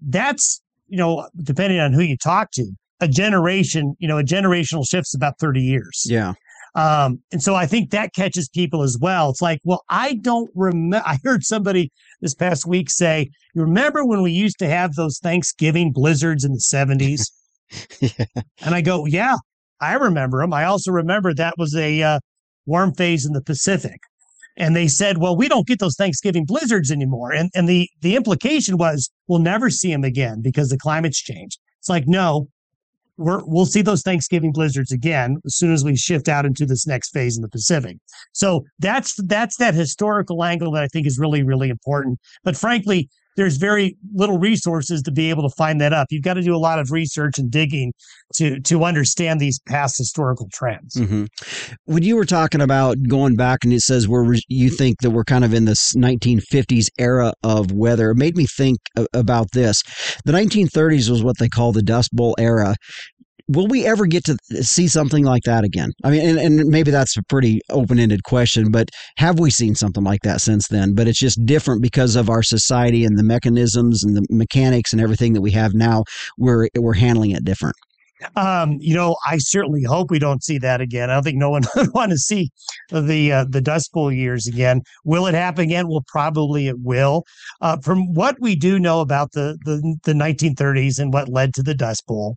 [0.00, 2.66] that's, you know, depending on who you talk to,
[3.00, 6.06] a generation, you know, a generational shift's about 30 years.
[6.06, 6.34] Yeah.
[6.74, 9.30] Um, and so I think that catches people as well.
[9.30, 11.02] It's like, well, I don't remember.
[11.04, 15.18] I heard somebody this past week say, you remember when we used to have those
[15.18, 17.28] Thanksgiving blizzards in the 70s?
[18.62, 19.36] And I go, yeah,
[19.80, 20.52] I remember them.
[20.52, 22.20] I also remember that was a uh,
[22.66, 24.00] warm phase in the Pacific.
[24.56, 27.32] And they said, well, we don't get those Thanksgiving blizzards anymore.
[27.32, 31.58] And, and the, the implication was we'll never see them again because the climate's changed.
[31.78, 32.48] It's like, no,
[33.16, 36.86] we're, we'll see those Thanksgiving blizzards again as soon as we shift out into this
[36.86, 37.98] next phase in the Pacific.
[38.32, 42.18] So that's that's that historical angle that I think is really really important.
[42.44, 46.08] But frankly, there's very little resources to be able to find that up.
[46.10, 47.92] You've got to do a lot of research and digging
[48.34, 50.94] to to understand these past historical trends.
[50.94, 51.24] Mm-hmm.
[51.84, 55.24] When you were talking about going back, and it says we're you think that we're
[55.24, 58.78] kind of in this 1950s era of weather, it made me think
[59.12, 59.82] about this.
[60.24, 62.74] The 1930s was what they call the Dust Bowl era
[63.50, 65.90] will we ever get to see something like that again?
[66.04, 69.74] I mean, and, and maybe that's a pretty open ended question, but have we seen
[69.74, 70.94] something like that since then?
[70.94, 75.02] But it's just different because of our society and the mechanisms and the mechanics and
[75.02, 76.04] everything that we have now.
[76.38, 77.76] We're we're handling it different.
[78.36, 81.10] Um, you know, I certainly hope we don't see that again.
[81.10, 82.50] I don't think no one would want to see
[82.90, 84.82] the uh, the Dust Bowl years again.
[85.04, 85.88] Will it happen again?
[85.88, 87.24] Well, probably it will.
[87.60, 91.62] Uh, from what we do know about the, the the 1930s and what led to
[91.62, 92.36] the Dust Bowl,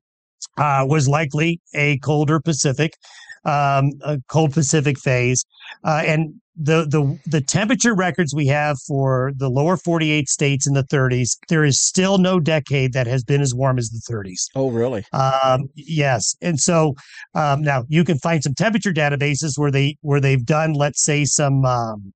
[0.57, 2.93] uh, was likely a colder Pacific,
[3.45, 5.45] um, a cold Pacific phase,
[5.83, 10.73] uh, and the the the temperature records we have for the lower 48 states in
[10.73, 14.47] the 30s, there is still no decade that has been as warm as the 30s.
[14.55, 15.03] Oh, really?
[15.13, 16.95] Um, yes, and so
[17.33, 21.25] um, now you can find some temperature databases where they where they've done, let's say,
[21.25, 21.65] some.
[21.65, 22.13] Um,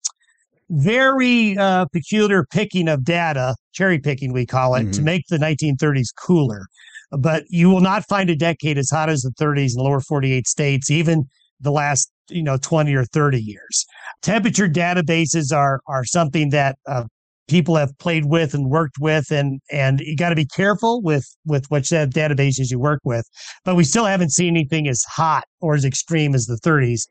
[0.70, 4.92] very uh, peculiar picking of data, cherry picking, we call it, mm-hmm.
[4.92, 6.66] to make the 1930s cooler
[7.12, 10.48] but you will not find a decade as hot as the 30s in lower 48
[10.48, 11.26] states, even
[11.60, 13.86] the last you know 20 or 30 years.
[14.22, 17.06] Temperature databases are are something that uh,
[17.48, 21.26] people have played with and worked with and and you got to be careful with
[21.46, 23.26] with which databases you work with.
[23.64, 27.04] But we still haven't seen anything as hot or as extreme as the 30s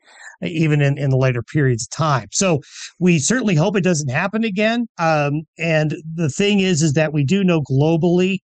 [0.43, 2.27] even in, in the later periods of time.
[2.31, 2.61] So
[2.99, 4.87] we certainly hope it doesn't happen again.
[4.99, 8.37] Um, and the thing is is that we do know globally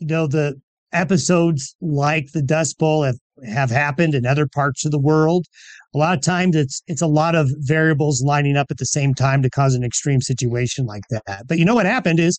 [0.00, 0.60] you know the
[0.92, 5.46] episodes like the dust bowl have have happened in other parts of the world
[5.94, 9.14] a lot of times it's it's a lot of variables lining up at the same
[9.14, 11.46] time to cause an extreme situation like that.
[11.46, 12.38] But you know what happened is,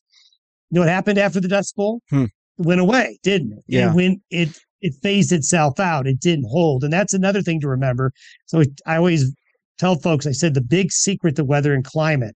[0.69, 2.01] you know what happened after the Dust Bowl?
[2.09, 2.25] Hmm.
[2.57, 3.63] It went away, didn't it?
[3.67, 3.87] Yeah.
[3.87, 7.67] And when it it phased itself out, it didn't hold, and that's another thing to
[7.67, 8.11] remember.
[8.47, 9.33] So it, I always
[9.77, 12.35] tell folks, I said the big secret to weather and climate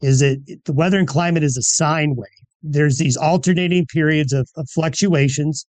[0.00, 2.28] is that the weather and climate is a sine wave.
[2.62, 5.66] There's these alternating periods of, of fluctuations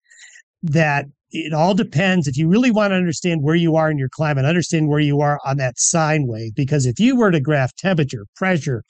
[0.62, 2.26] that it all depends.
[2.26, 5.20] If you really want to understand where you are in your climate, understand where you
[5.20, 6.54] are on that sine wave.
[6.54, 8.82] Because if you were to graph temperature, pressure,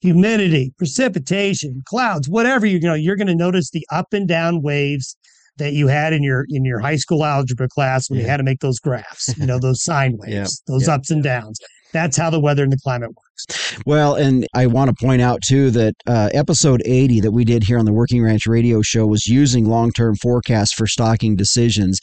[0.00, 5.16] humidity, precipitation, clouds, whatever you know, you're going to notice the up and down waves
[5.56, 8.24] that you had in your in your high school algebra class when yeah.
[8.24, 9.36] you had to make those graphs.
[9.38, 10.72] You know, those sine waves, yeah.
[10.72, 10.94] those yeah.
[10.94, 11.60] ups and downs.
[11.92, 13.23] That's how the weather and the climate works.
[13.86, 17.64] Well, and I want to point out too that uh, episode 80 that we did
[17.64, 21.98] here on the Working Ranch Radio Show was using long term forecasts for stocking decisions.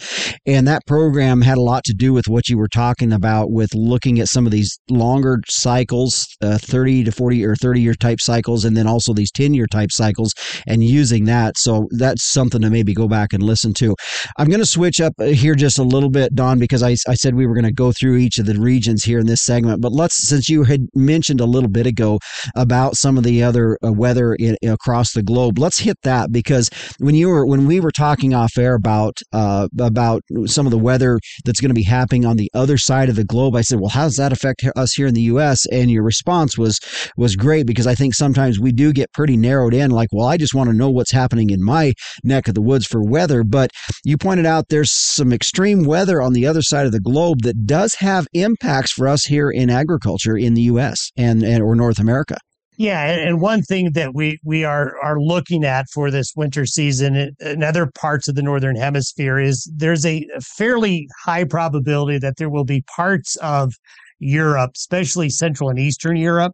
[0.45, 3.73] And that program had a lot to do with what you were talking about with
[3.73, 8.19] looking at some of these longer cycles, uh, 30 to 40 or 30 year type
[8.19, 10.33] cycles, and then also these 10 year type cycles
[10.67, 11.57] and using that.
[11.57, 13.95] So that's something to maybe go back and listen to.
[14.37, 17.35] I'm going to switch up here just a little bit, Don, because I, I said
[17.35, 19.91] we were going to go through each of the regions here in this segment but
[19.91, 22.19] let's, since you had mentioned a little bit ago
[22.55, 26.69] about some of the other uh, weather in, across the globe, let's hit that because
[26.99, 30.77] when you were when we were talking off air about uh, about some of the
[30.77, 33.79] weather that's going to be happening on the other side of the globe, I said,
[33.79, 35.65] well, how does that affect us here in the U.S.?
[35.71, 36.79] And your response was
[37.17, 40.37] was great because I think sometimes we do get pretty narrowed in, like, well, I
[40.37, 43.43] just want to know what's happening in my neck of the woods for weather.
[43.43, 43.71] But
[44.03, 47.65] you pointed out there's some extreme weather on the other side of the globe that
[47.65, 51.10] does have impacts for us here in agriculture in the U.S.
[51.17, 52.37] and, and or North America.
[52.77, 57.35] Yeah, and one thing that we we are are looking at for this winter season
[57.39, 62.49] in other parts of the northern hemisphere is there's a fairly high probability that there
[62.49, 63.73] will be parts of
[64.17, 66.53] Europe, especially Central and Eastern Europe,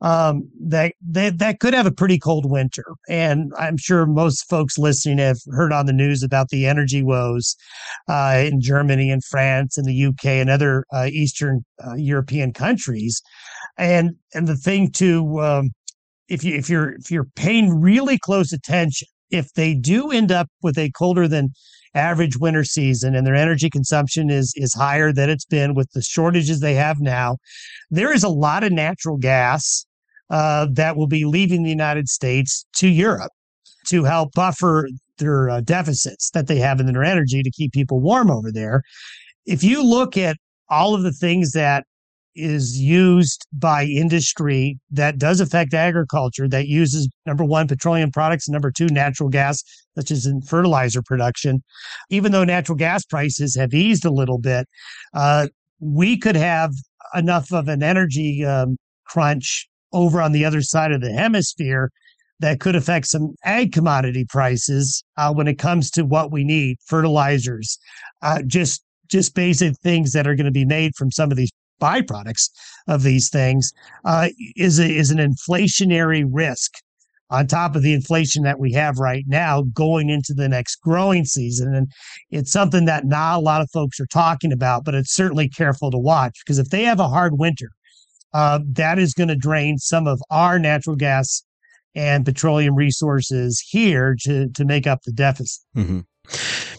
[0.00, 2.84] um, that, that that could have a pretty cold winter.
[3.08, 7.56] And I'm sure most folks listening have heard on the news about the energy woes
[8.08, 13.22] uh, in Germany and France and the UK and other uh, Eastern uh, European countries.
[13.78, 15.70] And and the thing to um,
[16.28, 20.48] if you if you're if you're paying really close attention, if they do end up
[20.62, 21.50] with a colder than
[21.94, 26.02] average winter season and their energy consumption is is higher than it's been with the
[26.02, 27.36] shortages they have now
[27.90, 29.86] there is a lot of natural gas
[30.28, 33.32] uh, that will be leaving the united states to europe
[33.86, 34.86] to help buffer
[35.18, 38.82] their uh, deficits that they have in their energy to keep people warm over there.
[39.46, 40.36] If you look at
[40.68, 41.84] all of the things that
[42.36, 48.70] is used by industry that does affect agriculture that uses number one petroleum products number
[48.70, 49.62] two natural gas
[49.96, 51.62] such as in fertilizer production.
[52.10, 54.66] Even though natural gas prices have eased a little bit
[55.14, 55.48] uh,
[55.80, 56.72] we could have
[57.14, 61.90] enough of an energy um, crunch over on the other side of the hemisphere
[62.40, 66.76] that could affect some ag commodity prices uh, when it comes to what we need
[66.84, 67.78] fertilizers
[68.22, 71.50] uh, just just basic things that are going to be made from some of these
[71.80, 72.50] byproducts
[72.88, 73.72] of these things
[74.04, 76.74] uh, is a, is an inflationary risk
[77.30, 81.24] on top of the inflation that we have right now going into the next growing
[81.24, 81.88] season and
[82.30, 85.90] it's something that not a lot of folks are talking about but it's certainly careful
[85.90, 87.68] to watch because if they have a hard winter
[88.32, 91.42] uh, that is going to drain some of our natural gas
[91.94, 96.00] and petroleum resources here to to make up the deficit mm-hmm.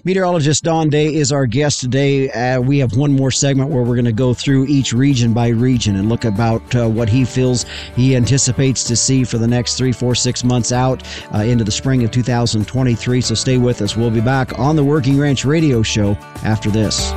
[0.03, 2.29] Meteorologist Don Day is our guest today.
[2.31, 5.49] Uh, we have one more segment where we're going to go through each region by
[5.49, 9.77] region and look about uh, what he feels he anticipates to see for the next
[9.77, 13.21] three, four, six months out uh, into the spring of 2023.
[13.21, 13.97] So stay with us.
[13.97, 16.11] We'll be back on the Working Ranch Radio Show
[16.43, 17.11] after this.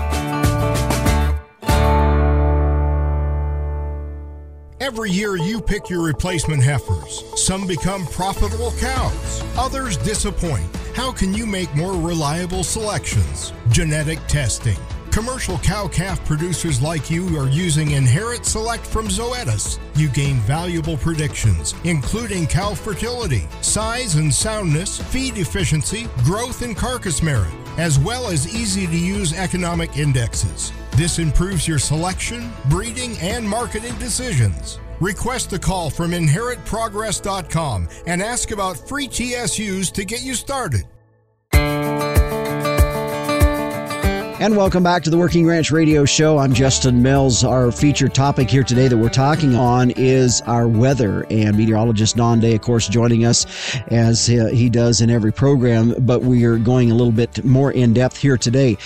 [4.81, 7.23] Every year you pick your replacement heifers.
[7.37, 10.80] Some become profitable cows, others disappoint.
[10.95, 13.53] How can you make more reliable selections?
[13.71, 14.77] Genetic testing.
[15.13, 19.79] Commercial cow calf producers like you are using Inherit Select from Zoetis.
[19.95, 27.23] You gain valuable predictions, including cow fertility, size and soundness, feed efficiency, growth and carcass
[27.23, 30.73] merit, as well as easy to use economic indexes.
[30.93, 34.81] This improves your selection, breeding, and marketing decisions.
[35.01, 40.83] Request a call from inheritprogress.com and ask about free TSUs to get you started.
[44.41, 46.39] And welcome back to the Working Ranch Radio Show.
[46.39, 47.45] I'm Justin Mills.
[47.45, 51.27] Our featured topic here today that we're talking on is our weather.
[51.31, 55.95] And meteorologist Don Day, of course, joining us as he does in every program.
[56.01, 58.79] But we are going a little bit more in depth here today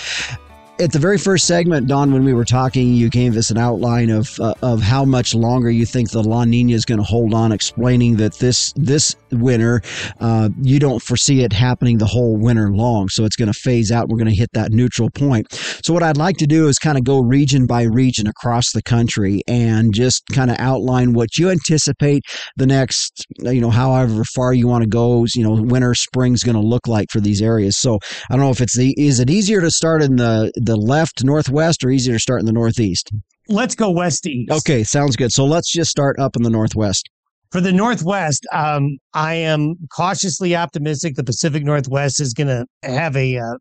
[0.79, 4.09] at the very first segment, Don, when we were talking, you gave us an outline
[4.09, 7.33] of uh, of how much longer you think the La Nina is going to hold
[7.33, 9.81] on, explaining that this this winter
[10.19, 13.91] uh, you don't foresee it happening the whole winter long, so it's going to phase
[13.91, 14.09] out.
[14.09, 15.51] We're going to hit that neutral point.
[15.83, 18.81] So what I'd like to do is kind of go region by region across the
[18.81, 22.23] country and just kind of outline what you anticipate
[22.57, 25.25] the next, you know, however far you want to go.
[25.35, 27.77] You know, winter, spring's going to look like for these areas.
[27.77, 30.75] So I don't know if it's the is it easier to start in the the
[30.75, 33.11] left, northwest, or easier to start in the northeast?
[33.47, 34.51] Let's go west east.
[34.51, 35.31] Okay, sounds good.
[35.31, 37.09] So let's just start up in the northwest.
[37.55, 43.15] For the Northwest, um, I am cautiously optimistic the Pacific Northwest is going to have
[43.15, 43.55] a uh,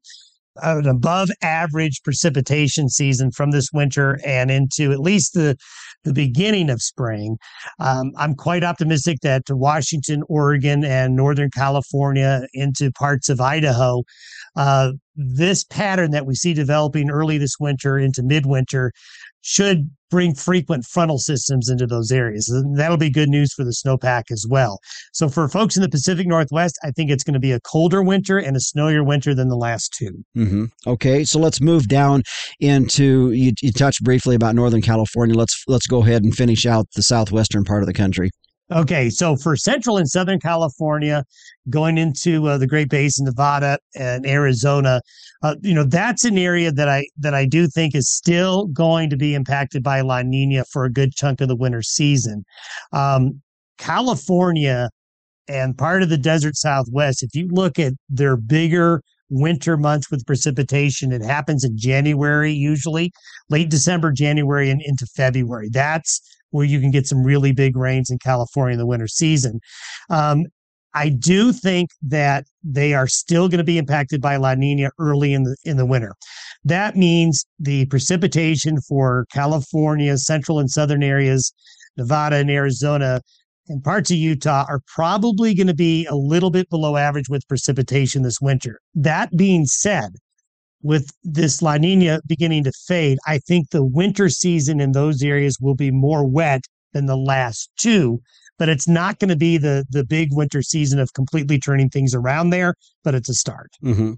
[0.62, 5.56] an above average precipitation season from this winter and into at least the
[6.02, 7.36] the beginning of spring.
[7.78, 14.02] Um, I'm quite optimistic that Washington, Oregon, and Northern California into parts of Idaho
[14.56, 18.90] uh, this pattern that we see developing early this winter into midwinter
[19.42, 22.48] should bring frequent frontal systems into those areas.
[22.48, 24.78] And that'll be good news for the snowpack as well.
[25.12, 28.00] So for folks in the Pacific Northwest, I think it's going to be a colder
[28.00, 30.64] winter and a snowier winter than the last 2 mm-hmm.
[30.86, 32.22] Okay, so let's move down
[32.60, 35.34] into you, you touched briefly about Northern California.
[35.34, 38.30] Let's let's go ahead and finish out the southwestern part of the country.
[38.74, 41.24] Okay, so for Central and Southern California,
[41.70, 45.00] going into uh, the Great Basin, Nevada, and Arizona,
[45.42, 49.10] uh, you know that's an area that I that I do think is still going
[49.10, 52.44] to be impacted by La Nina for a good chunk of the winter season.
[52.92, 53.40] Um,
[53.78, 54.90] California
[55.46, 60.26] and part of the desert Southwest, if you look at their bigger winter months with
[60.26, 63.12] precipitation, it happens in January usually,
[63.50, 65.68] late December, January, and into February.
[65.70, 66.20] That's
[66.54, 69.58] where you can get some really big rains in California in the winter season.
[70.08, 70.44] Um,
[70.94, 75.34] I do think that they are still going to be impacted by La Nina early
[75.34, 76.14] in the in the winter.
[76.64, 81.52] That means the precipitation for California, central and southern areas,
[81.96, 83.20] Nevada and Arizona,
[83.68, 87.48] and parts of Utah are probably going to be a little bit below average with
[87.48, 88.78] precipitation this winter.
[88.94, 90.10] That being said,
[90.84, 95.58] with this La Nina beginning to fade, I think the winter season in those areas
[95.60, 98.20] will be more wet than the last two
[98.58, 102.14] but it's not going to be the the big winter season of completely turning things
[102.14, 103.68] around there but it's a start.
[103.84, 104.12] Mm-hmm.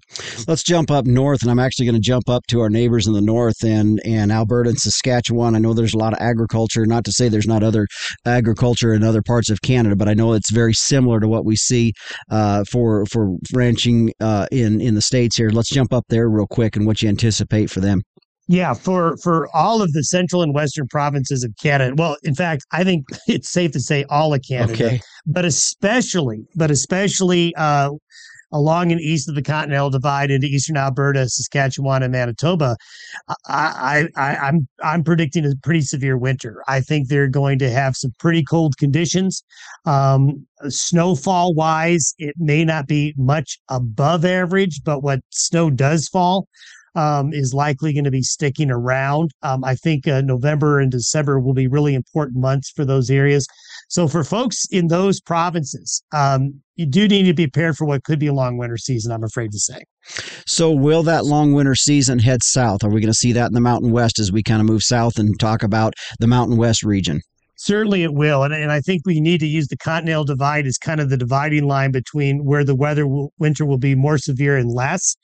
[0.47, 3.13] let's jump up north and i'm actually going to jump up to our neighbors in
[3.13, 5.55] the north and and alberta and saskatchewan.
[5.55, 7.87] I know there's a lot of agriculture not to say there's not other
[8.25, 11.57] agriculture in other parts of canada but i know it's very similar to what we
[11.57, 11.93] see
[12.31, 15.51] uh, for for ranching uh, in in the states here.
[15.51, 18.03] Let's jump up there real quick and what you anticipate for them
[18.49, 21.95] yeah, for for all of the central and western provinces of Canada.
[21.97, 25.01] Well, in fact, I think it's safe to say all of Canada, okay.
[25.27, 27.91] but especially, but especially uh,
[28.53, 32.77] along and east of the Continental Divide into eastern Alberta, Saskatchewan, and Manitoba.
[33.49, 36.63] I, I, I I'm I'm predicting a pretty severe winter.
[36.69, 39.43] I think they're going to have some pretty cold conditions.
[39.87, 46.47] Um, snowfall wise, it may not be much above average, but what snow does fall
[46.97, 49.31] um, is likely going to be sticking around.
[49.43, 53.47] Um, I think uh, November and December will be really important months for those areas.
[53.89, 58.03] So for folks in those provinces, um, you do need to be prepared for what
[58.05, 59.13] could be a long winter season.
[59.13, 59.83] I'm afraid to say.
[60.47, 62.83] So will that long winter season head south?
[62.83, 64.83] Are we going to see that in the Mountain West as we kind of move
[64.83, 67.21] south and talk about the Mountain West region?
[67.59, 68.43] Certainly it will.
[68.43, 71.17] And, and I think we need to use the Continental Divide as kind of the
[71.17, 75.17] dividing line between where the weather will, winter will be more severe and less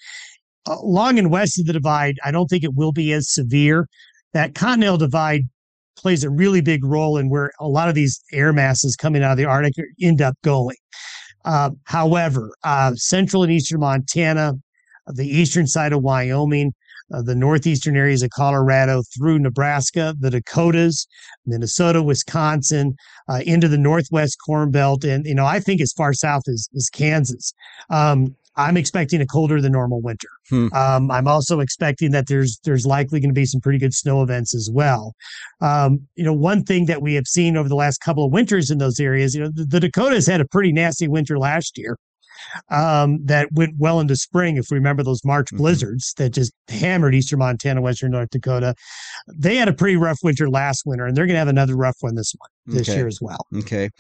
[0.67, 3.89] along and west of the divide, I don't think it will be as severe.
[4.33, 5.43] That continental divide
[5.97, 9.33] plays a really big role in where a lot of these air masses coming out
[9.33, 10.77] of the Arctic end up going.
[11.45, 14.55] Uh, however, uh, central and eastern Montana,
[15.07, 16.73] the eastern side of Wyoming,
[17.13, 21.07] uh, the northeastern areas of Colorado through Nebraska, the Dakotas,
[21.45, 22.95] Minnesota, Wisconsin,
[23.29, 26.69] uh, into the Northwest Corn Belt, and you know I think as far south as,
[26.75, 27.53] as Kansas.
[27.91, 30.29] Um, I'm expecting a colder than normal winter.
[30.49, 30.69] Hmm.
[30.75, 34.23] Um, I'm also expecting that there's there's likely going to be some pretty good snow
[34.23, 35.15] events as well.
[35.61, 38.71] Um, you know, one thing that we have seen over the last couple of winters
[38.71, 41.97] in those areas, you know, the, the Dakotas had a pretty nasty winter last year.
[42.71, 44.57] Um, that went well into spring.
[44.57, 45.59] If we remember those March Mhm.
[45.59, 48.75] blizzards that just hammered eastern Montana, western North Dakota,
[49.35, 51.97] they had a pretty rough winter last winter, and they're going to have another rough
[52.01, 52.99] one this one this Okay.
[52.99, 53.47] year as well.
[53.57, 53.91] Okay.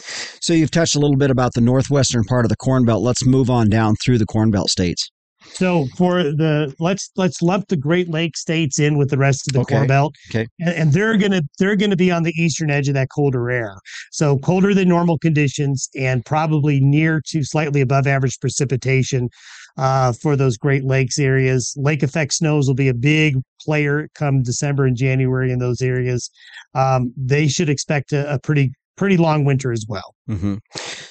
[0.41, 3.03] So you've touched a little bit about the northwestern part of the Corn Belt.
[3.03, 5.11] Let's move on down through the Corn Belt states.
[5.55, 9.53] So for the let's let's lump the Great Lake states in with the rest of
[9.53, 9.75] the Okay.
[9.75, 10.47] Corn Belt, Okay.
[10.61, 13.77] and, and they're gonna they're gonna be on the eastern edge of that colder air.
[14.11, 19.29] So colder than normal conditions, and probably near to slightly above average precipitation
[19.77, 21.75] uh, for those Great Lakes areas.
[21.77, 26.31] Lake effect snows will be a big player come December and January in those areas.
[26.75, 30.15] Um, they should expect a, a pretty pretty long winter as well.
[30.27, 30.57] hmm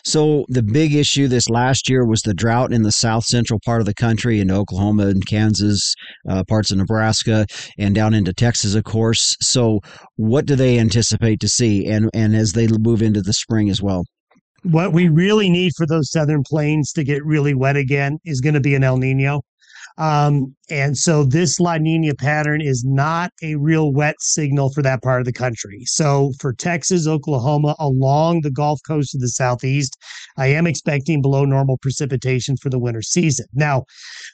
[0.03, 3.81] So the big issue this last year was the drought in the south central part
[3.81, 5.95] of the country, in Oklahoma and Kansas,
[6.29, 7.45] uh, parts of Nebraska,
[7.77, 9.35] and down into Texas, of course.
[9.41, 9.79] So
[10.15, 13.81] what do they anticipate to see, and and as they move into the spring as
[13.81, 14.03] well?
[14.63, 18.53] what we really need for those southern plains to get really wet again is going
[18.53, 19.41] to be an El Nino.
[19.97, 25.03] Um, and so this La Nina pattern is not a real wet signal for that
[25.03, 25.83] part of the country.
[25.85, 29.97] So for Texas, Oklahoma, along the Gulf Coast of the Southeast,
[30.37, 33.45] I am expecting below normal precipitation for the winter season.
[33.53, 33.83] Now,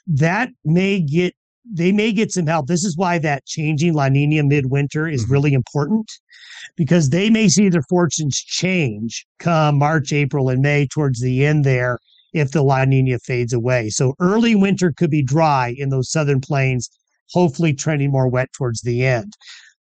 [0.06, 1.34] that may get
[1.70, 2.66] they may get some help.
[2.66, 5.30] This is why that changing La Nina midwinter is Mhm.
[5.30, 6.10] really important
[6.76, 11.64] because they may see their fortunes change come March, April, and May towards the end
[11.64, 11.98] there
[12.32, 13.90] if the La Nina fades away.
[13.90, 16.90] So early winter could be dry in those southern plains,
[17.32, 19.34] hopefully trending more wet towards the end.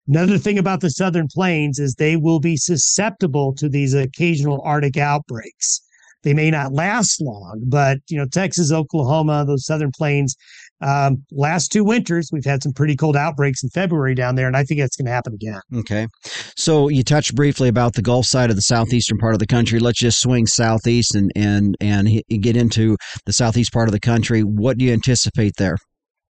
[0.07, 4.97] Another thing about the southern plains is they will be susceptible to these occasional Arctic
[4.97, 5.81] outbreaks.
[6.23, 10.35] They may not last long, but you know, Texas, Oklahoma, those southern plains,
[10.83, 14.57] um, last two winters, we've had some pretty cold outbreaks in February down there, and
[14.57, 15.59] I think that's going to happen again.
[15.77, 16.07] Okay.
[16.55, 19.79] So you touched briefly about the Gulf side of the southeastern part of the country.
[19.79, 22.09] Let's just swing southeast and and and
[22.41, 24.41] get into the southeast part of the country.
[24.41, 25.77] What do you anticipate there?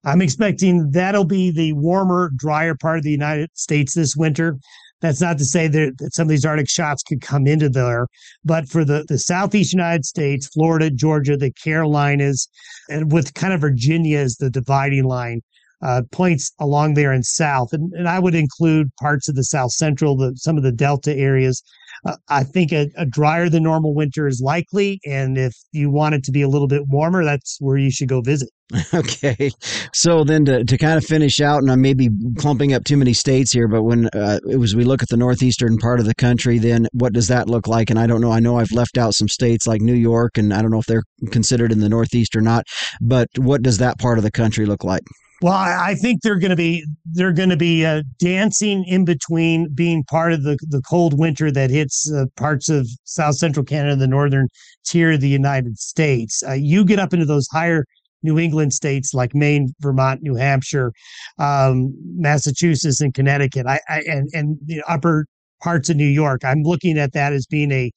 [0.05, 4.59] I'm expecting that'll be the warmer, drier part of the United States this winter.
[5.01, 8.07] That's not to say that, that some of these Arctic shots could come into there,
[8.45, 12.49] but for the, the Southeast United States, Florida, Georgia, the Carolinas,
[12.89, 15.43] and with kind of Virginia as the dividing line,
[15.83, 17.73] uh, points along there in south.
[17.73, 21.15] And, and I would include parts of the South Central, the, some of the Delta
[21.15, 21.63] areas.
[22.05, 25.01] Uh, I think a, a drier than normal winter is likely.
[25.07, 28.09] And if you want it to be a little bit warmer, that's where you should
[28.09, 28.51] go visit.
[28.95, 29.51] Okay.
[29.93, 32.97] So then to, to kind of finish out, and I may be clumping up too
[32.97, 36.07] many states here, but when uh, it was we look at the northeastern part of
[36.07, 37.91] the country, then what does that look like?
[37.91, 38.33] And I don't know.
[38.33, 40.87] I know I've left out some states like New York, and I don't know if
[40.87, 42.65] they're considered in the northeast or not.
[43.01, 45.03] But what does that part of the country look like?
[45.45, 49.69] Well, I, think they're going to be they're going to be uh, dancing in between
[49.75, 53.95] being part of the the cold winter that hits uh, parts of South Central Canada,
[53.95, 54.49] the northern
[54.87, 56.43] tier of the United States.
[56.49, 57.85] Uh, you get up into those higher
[58.23, 60.95] New England states like Maine, Vermont, New Hampshire,
[61.39, 63.67] um, Massachusetts, and Connecticut.
[63.67, 65.27] I, I and and the upper
[65.63, 66.43] parts of New York.
[66.43, 67.93] I'm looking at that as being a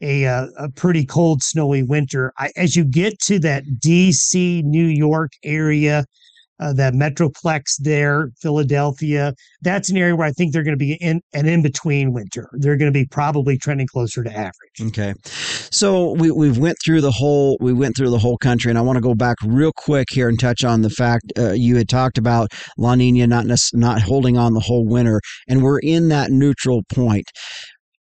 [0.00, 2.32] a, uh, a pretty cold, snowy winter.
[2.36, 6.04] I, as you get to that D.C., New York area,
[6.60, 9.34] uh, that metroplex there, Philadelphia.
[9.62, 12.48] That's an area where I think they're going to be in an in between winter.
[12.52, 14.80] They're going to be probably trending closer to average.
[14.80, 15.14] Okay,
[15.70, 18.82] so we we've went through the whole we went through the whole country, and I
[18.82, 21.88] want to go back real quick here and touch on the fact uh, you had
[21.88, 26.30] talked about La Nina not not holding on the whole winter, and we're in that
[26.30, 27.26] neutral point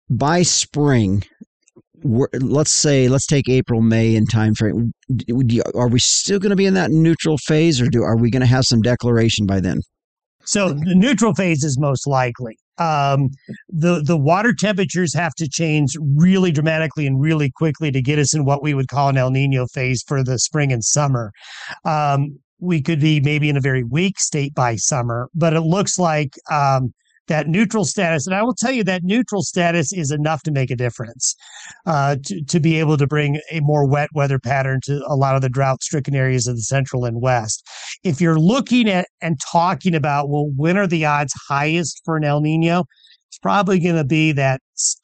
[0.10, 1.24] by spring.
[2.04, 4.94] Let's say let's take April May in time frame.
[5.76, 8.42] Are we still going to be in that neutral phase, or do are we going
[8.42, 9.82] to have some declaration by then?
[10.46, 12.58] So the neutral phase is most likely.
[12.78, 13.30] Um,
[13.68, 18.34] the the water temperatures have to change really dramatically and really quickly to get us
[18.34, 21.32] in what we would call an El Nino phase for the spring and summer.
[21.86, 26.00] Um, we could be maybe in a very weak state by summer, but it looks
[26.00, 26.94] like um,
[27.30, 30.70] that neutral status, and I will tell you that neutral status is enough to make
[30.70, 31.36] a difference
[31.86, 35.36] uh, to, to be able to bring a more wet weather pattern to a lot
[35.36, 37.66] of the drought stricken areas of the central and west.
[38.04, 42.24] If you're looking at and talking about, well, when are the odds highest for an
[42.24, 42.84] El Nino?
[43.30, 44.60] It's probably going to be that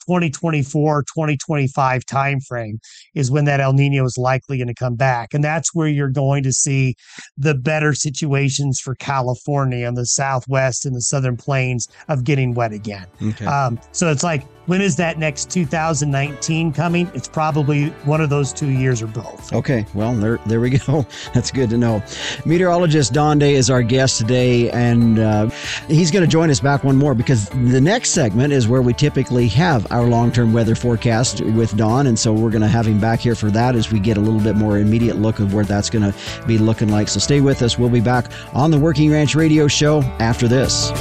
[0.07, 2.79] 2024, 2025 timeframe
[3.13, 5.33] is when that El Nino is likely going to come back.
[5.33, 6.95] And that's where you're going to see
[7.37, 12.71] the better situations for California and the Southwest and the Southern Plains of getting wet
[12.71, 13.07] again.
[13.21, 13.45] Okay.
[13.45, 17.09] Um, so it's like, when is that next 2019 coming?
[17.13, 19.53] It's probably one of those two years or both.
[19.53, 21.05] Okay, well, there, there we go.
[21.33, 22.01] That's good to know.
[22.45, 25.49] Meteorologist Don Day is our guest today, and uh,
[25.87, 28.93] he's going to join us back one more because the next segment is where we
[28.93, 32.05] typically have have our long term weather forecast with Don.
[32.05, 34.19] And so we're going to have him back here for that as we get a
[34.19, 37.07] little bit more immediate look of where that's going to be looking like.
[37.07, 37.79] So stay with us.
[37.79, 40.91] We'll be back on the Working Ranch Radio Show after this.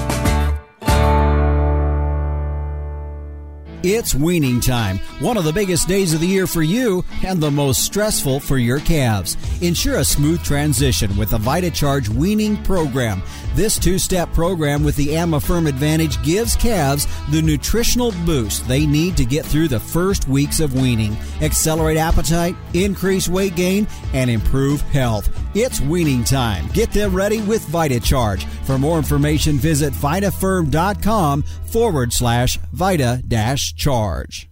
[3.86, 7.50] It's weaning time, one of the biggest days of the year for you and the
[7.50, 9.36] most stressful for your calves.
[9.60, 13.22] Ensure a smooth transition with the VitaCharge weaning program.
[13.54, 19.18] This two step program with the Amaferm Advantage gives calves the nutritional boost they need
[19.18, 24.80] to get through the first weeks of weaning, accelerate appetite, increase weight gain, and improve
[24.80, 25.28] health.
[25.54, 26.68] It's weaning time.
[26.68, 28.44] Get them ready with VitaCharge.
[28.64, 31.44] For more information, visit vitaferm.com
[31.74, 34.48] forward slash vita dash charge.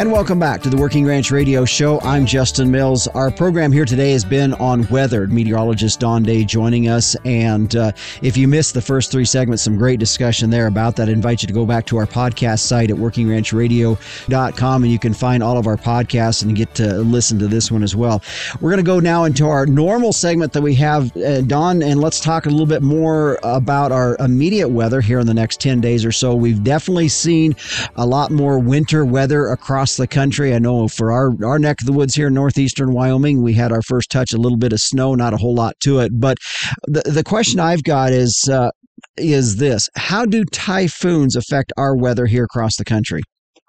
[0.00, 2.00] And welcome back to the Working Ranch Radio Show.
[2.00, 3.06] I'm Justin Mills.
[3.08, 5.26] Our program here today has been on weather.
[5.26, 7.14] Meteorologist Don Day joining us.
[7.26, 7.92] And uh,
[8.22, 11.10] if you missed the first three segments, some great discussion there about that.
[11.10, 15.12] I invite you to go back to our podcast site at workingranchradio.com and you can
[15.12, 18.22] find all of our podcasts and get to listen to this one as well.
[18.62, 22.00] We're going to go now into our normal segment that we have, uh, Don, and
[22.00, 25.82] let's talk a little bit more about our immediate weather here in the next 10
[25.82, 26.34] days or so.
[26.34, 27.54] We've definitely seen
[27.96, 30.54] a lot more winter weather across across the country.
[30.54, 33.72] I know for our, our neck of the woods here in northeastern Wyoming, we had
[33.72, 36.12] our first touch, a little bit of snow, not a whole lot to it.
[36.14, 36.38] But
[36.86, 38.70] the, the question I've got is, uh,
[39.16, 43.22] is this How do typhoons affect our weather here across the country?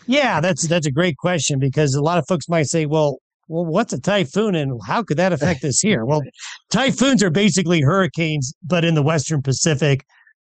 [0.07, 3.17] Yeah, that's that's a great question because a lot of folks might say, well,
[3.47, 6.05] well, what's a typhoon and how could that affect us here?
[6.05, 6.22] Well,
[6.69, 10.03] typhoons are basically hurricanes, but in the Western Pacific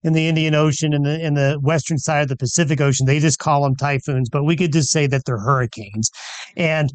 [0.02, 3.06] in the Indian Ocean and the in the western side of the Pacific Ocean.
[3.06, 6.10] They just call them typhoons, but we could just say that they're hurricanes.
[6.56, 6.90] And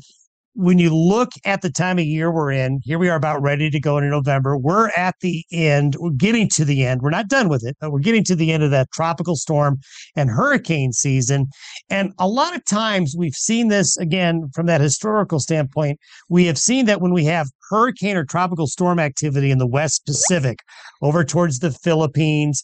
[0.56, 3.72] when you look at the time of year we're in, here we are about ready
[3.72, 4.56] to go into November.
[4.56, 7.02] We're at the end, we're getting to the end.
[7.02, 9.80] We're not done with it, but we're getting to the end of that tropical storm
[10.16, 11.48] and hurricane season.
[11.90, 16.00] And a lot of times we've seen this again from that historical standpoint.
[16.30, 20.06] We have seen that when we have hurricane or tropical storm activity in the West
[20.06, 20.60] Pacific
[21.02, 22.64] over towards the Philippines,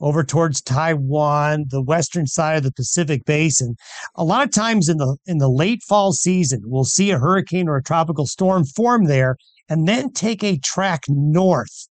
[0.00, 3.76] over towards Taiwan, the western side of the Pacific Basin.
[4.14, 7.68] A lot of times in the in the late fall season, we'll see a hurricane
[7.68, 9.36] or a tropical storm form there
[9.68, 11.88] and then take a track north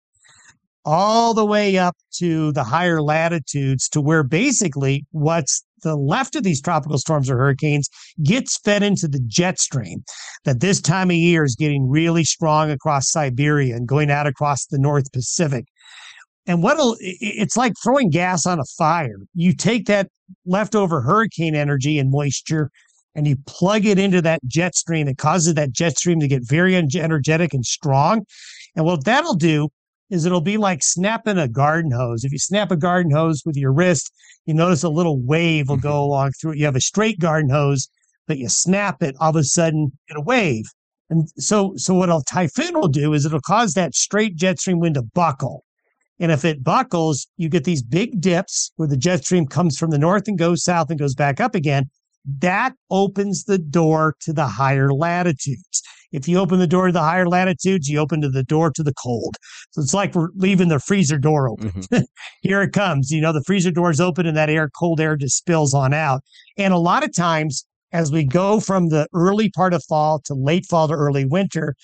[0.85, 6.43] all the way up to the higher latitudes to where basically what's the left of
[6.43, 7.89] these tropical storms or hurricanes
[8.25, 10.03] gets fed into the jet stream
[10.45, 14.67] that this time of year is getting really strong across Siberia and going out across
[14.67, 15.67] the North Pacific.
[16.49, 19.19] And what'll it's like throwing gas on a fire.
[19.35, 20.09] You take that
[20.47, 22.71] leftover hurricane energy and moisture
[23.15, 25.09] and you plug it into that jet stream.
[25.09, 28.25] It causes that jet stream to get very energetic and strong.
[28.75, 29.69] And what that'll do
[30.11, 32.25] is it'll be like snapping a garden hose.
[32.25, 34.11] If you snap a garden hose with your wrist,
[34.47, 36.11] you notice a little wave will go mm-hmm.
[36.11, 36.59] along through it.
[36.59, 37.89] You have a straight garden hose,
[38.27, 40.65] but you snap it, all of a sudden it' a wave.
[41.11, 44.79] And so, so what a typhoon will do is it'll cause that straight jet stream
[44.79, 45.65] wind to buckle.
[46.21, 49.91] And if it buckles, you get these big dips where the jet stream comes from
[49.91, 51.89] the north and goes south and goes back up again.
[52.41, 55.83] That opens the door to the higher latitudes.
[56.11, 58.83] If you open the door to the higher latitudes, you open to the door to
[58.83, 59.37] the cold.
[59.71, 61.71] So it's like we're leaving the freezer door open.
[61.71, 62.03] Mm-hmm.
[62.43, 63.11] Here it comes.
[63.11, 65.93] You know, the freezer door is open and that air, cold air just spills on
[65.93, 66.23] out.
[66.57, 70.35] And a lot of times, as we go from the early part of fall to
[70.35, 71.75] late fall to early winter,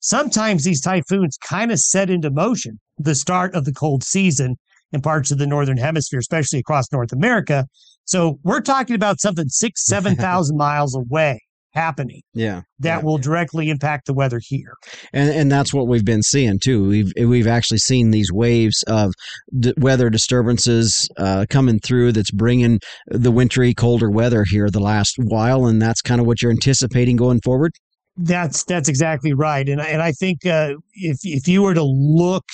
[0.00, 4.56] sometimes these typhoons kind of set into motion the start of the cold season
[4.92, 7.66] in parts of the northern hemisphere, especially across North America.
[8.04, 11.40] So we're talking about something six, seven thousand miles away
[11.72, 12.20] happening.
[12.34, 13.02] Yeah, that yeah.
[13.02, 14.74] will directly impact the weather here.
[15.12, 16.86] And and that's what we've been seeing too.
[16.88, 19.12] We've we've actually seen these waves of
[19.58, 22.12] d- weather disturbances uh, coming through.
[22.12, 26.42] That's bringing the wintry, colder weather here the last while, and that's kind of what
[26.42, 27.72] you're anticipating going forward.
[28.16, 32.44] That's that's exactly right, and and I think uh, if if you were to look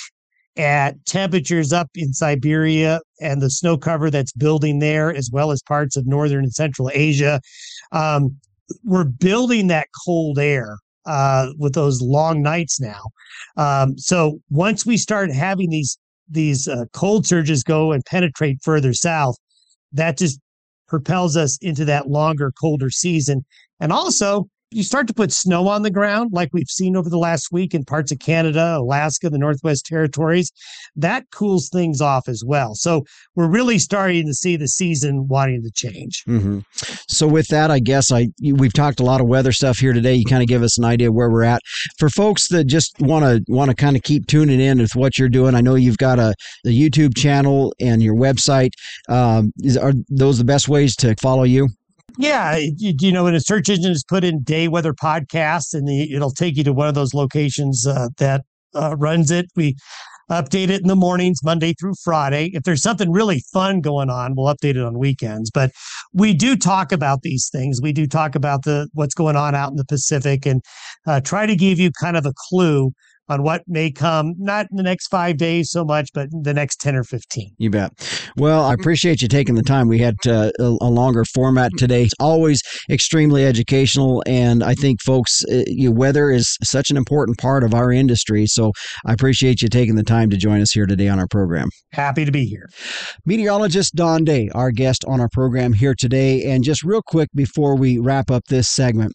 [0.59, 5.61] at temperatures up in Siberia and the snow cover that's building there, as well as
[5.63, 7.39] parts of northern and central Asia.
[7.93, 8.35] Um,
[8.83, 13.01] we're building that cold air uh, with those long nights now.
[13.55, 15.97] Um, so once we start having these
[16.31, 19.35] these uh, cold surges go and penetrate further south,
[19.93, 20.39] that just
[20.87, 23.43] propels us into that longer, colder season.
[23.79, 27.17] And also, you start to put snow on the ground, like we've seen over the
[27.17, 30.51] last week in parts of Canada, Alaska, the Northwest Territories,
[30.95, 32.75] that cools things off as well.
[32.75, 33.03] So
[33.35, 36.23] we're really starting to see the season wanting to change.
[36.27, 36.59] Mm-hmm.
[37.07, 40.15] So with that, I guess I we've talked a lot of weather stuff here today.
[40.15, 41.61] You kind of give us an idea where we're at.
[41.97, 45.17] For folks that just want to want to kind of keep tuning in with what
[45.17, 48.71] you're doing, I know you've got a, a YouTube channel and your website.
[49.07, 51.69] Um, is, are those the best ways to follow you?
[52.17, 55.87] Yeah, you, you, know, when a search engine is put in day weather podcast, and
[55.87, 58.43] the, it'll take you to one of those locations uh, that
[58.75, 59.47] uh, runs it.
[59.55, 59.75] We
[60.29, 62.51] update it in the mornings, Monday through Friday.
[62.53, 65.49] If there's something really fun going on, we'll update it on weekends.
[65.51, 65.71] But
[66.13, 67.81] we do talk about these things.
[67.81, 70.61] We do talk about the what's going on out in the Pacific, and
[71.07, 72.91] uh, try to give you kind of a clue
[73.29, 76.81] on what may come, not in the next five days so much, but the next
[76.81, 77.51] 10 or 15.
[77.57, 77.91] You bet.
[78.35, 79.87] Well, I appreciate you taking the time.
[79.87, 82.03] We had uh, a, a, longer format today.
[82.03, 84.23] It's always extremely educational.
[84.25, 88.47] And I think, folks, uh, you, weather is such an important part of our industry.
[88.47, 88.71] So
[89.05, 91.69] I appreciate you taking the time to join us here today on our program.
[91.93, 92.67] Happy to be here.
[93.25, 96.43] Meteorologist Don Day, our guest on our program here today.
[96.43, 99.13] And just real quick before we wrap up this segment,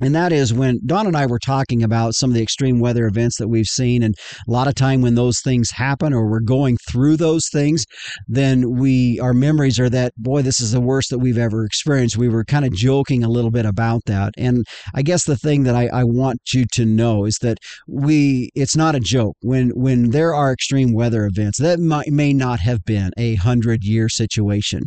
[0.00, 3.06] and that is when Don and I were talking about some of the extreme weather
[3.06, 4.02] events that we've seen.
[4.02, 4.16] And
[4.46, 7.84] a lot of time when those things happen or we're going through those things,
[8.26, 12.16] then we, our memories are that, boy, this is the worst that we've ever experienced.
[12.16, 14.34] We were kind of joking a little bit about that.
[14.36, 14.64] And
[14.94, 18.76] I guess the thing that I, I want you to know is that we, it's
[18.76, 19.36] not a joke.
[19.42, 23.84] When, when there are extreme weather events, that might, may not have been a hundred
[23.84, 24.80] year situation.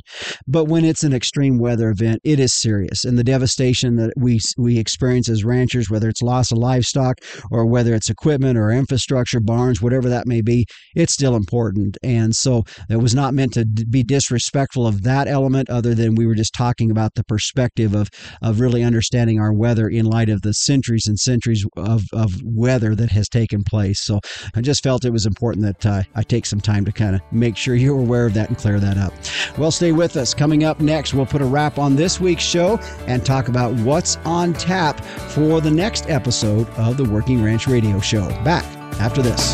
[0.45, 3.05] But when it's an extreme weather event, it is serious.
[3.05, 7.19] And the devastation that we, we experience experience as ranchers, whether it's loss of livestock
[7.51, 11.97] or whether it's equipment or infrastructure, barns, whatever that may be, it's still important.
[12.01, 16.25] And so it was not meant to be disrespectful of that element, other than we
[16.25, 18.09] were just talking about the perspective of,
[18.41, 22.95] of really understanding our weather in light of the centuries and centuries of, of weather
[22.95, 23.99] that has taken place.
[24.03, 24.19] So
[24.55, 27.21] I just felt it was important that uh, I take some time to kind of
[27.31, 29.13] make sure you're aware of that and clear that up.
[29.57, 30.33] Well, stay with us.
[30.33, 32.77] Coming up next, we'll put a wrap on this week's show
[33.07, 37.99] and talk about what's on tap for the next episode of the Working Ranch Radio
[37.99, 38.27] Show.
[38.43, 38.65] Back
[38.99, 39.53] after this.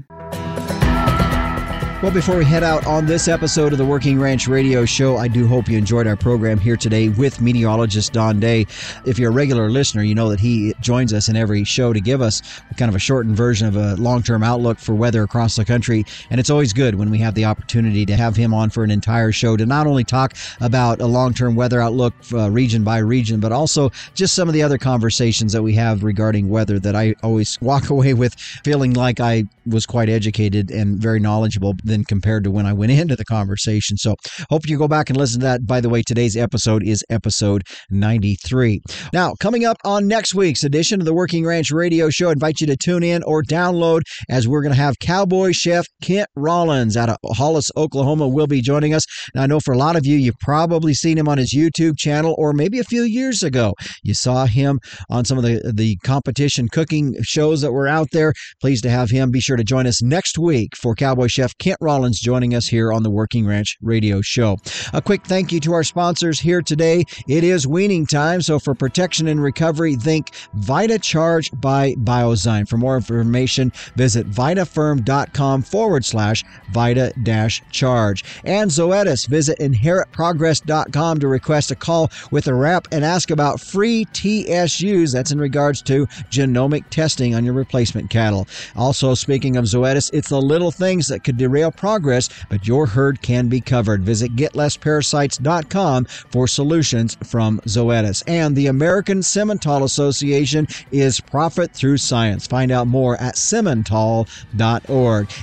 [2.01, 5.27] Well, before we head out on this episode of the Working Ranch Radio Show, I
[5.27, 8.65] do hope you enjoyed our program here today with meteorologist Don Day.
[9.05, 12.01] If you're a regular listener, you know that he joins us in every show to
[12.01, 12.41] give us
[12.75, 16.03] kind of a shortened version of a long term outlook for weather across the country.
[16.31, 18.89] And it's always good when we have the opportunity to have him on for an
[18.89, 22.97] entire show to not only talk about a long term weather outlook uh, region by
[22.97, 26.95] region, but also just some of the other conversations that we have regarding weather that
[26.95, 28.33] I always walk away with
[28.63, 32.91] feeling like I was quite educated and very knowledgeable than compared to when I went
[32.91, 33.97] into the conversation.
[33.97, 34.15] So
[34.49, 35.67] hope you go back and listen to that.
[35.67, 38.81] By the way, today's episode is episode 93.
[39.13, 42.61] Now, coming up on next week's edition of the Working Ranch Radio Show, I invite
[42.61, 46.95] you to tune in or download as we're going to have cowboy chef Kent Rollins
[46.95, 49.03] out of Hollis, Oklahoma will be joining us.
[49.35, 51.97] Now, I know for a lot of you, you've probably seen him on his YouTube
[51.97, 53.73] channel or maybe a few years ago.
[54.03, 54.79] You saw him
[55.09, 58.33] on some of the, the competition cooking shows that were out there.
[58.61, 59.31] Pleased to have him.
[59.31, 62.93] Be sure to join us next week for Cowboy Chef Kent Rollins joining us here
[62.93, 64.57] on the Working Ranch Radio Show.
[64.93, 67.03] A quick thank you to our sponsors here today.
[67.27, 72.69] It is weaning time, so for protection and recovery, think Vita Charge by Biozyme.
[72.69, 78.23] For more information, visit vitaferm.com forward slash Vita dash charge.
[78.45, 84.05] And Zoetis, visit inheritprogress.com to request a call with a rep and ask about free
[84.05, 85.13] TSUs.
[85.13, 88.47] That's in regards to genomic testing on your replacement cattle.
[88.75, 93.21] Also, speaking of Zoetis, it's the little things that could derail progress, but your herd
[93.21, 94.03] can be covered.
[94.03, 98.23] Visit getlessparasites.com for solutions from Zoetis.
[98.27, 102.47] And the American Simmental Association is profit through science.
[102.47, 104.27] Find out more at simmental.org.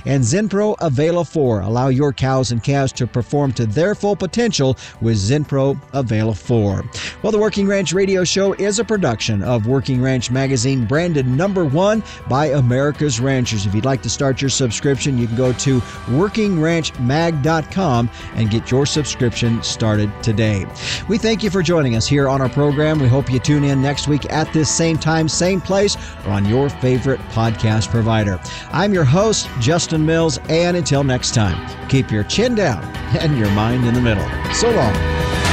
[0.05, 1.61] And Zinpro Availa 4.
[1.61, 6.83] Allow your cows and calves to perform to their full potential with Zinpro Availa 4.
[7.21, 11.65] Well, the Working Ranch Radio Show is a production of Working Ranch Magazine, branded number
[11.65, 13.65] one by America's Ranchers.
[13.65, 15.79] If you'd like to start your subscription, you can go to
[16.19, 20.65] workingranchmag.com and get your subscription started today.
[21.07, 22.99] We thank you for joining us here on our program.
[22.99, 25.95] We hope you tune in next week at this same time, same place,
[26.25, 28.39] or on your favorite podcast provider.
[28.71, 32.83] I'm your host, Justin Mills, and until next time, keep your chin down
[33.19, 34.27] and your mind in the middle.
[34.53, 35.48] So long.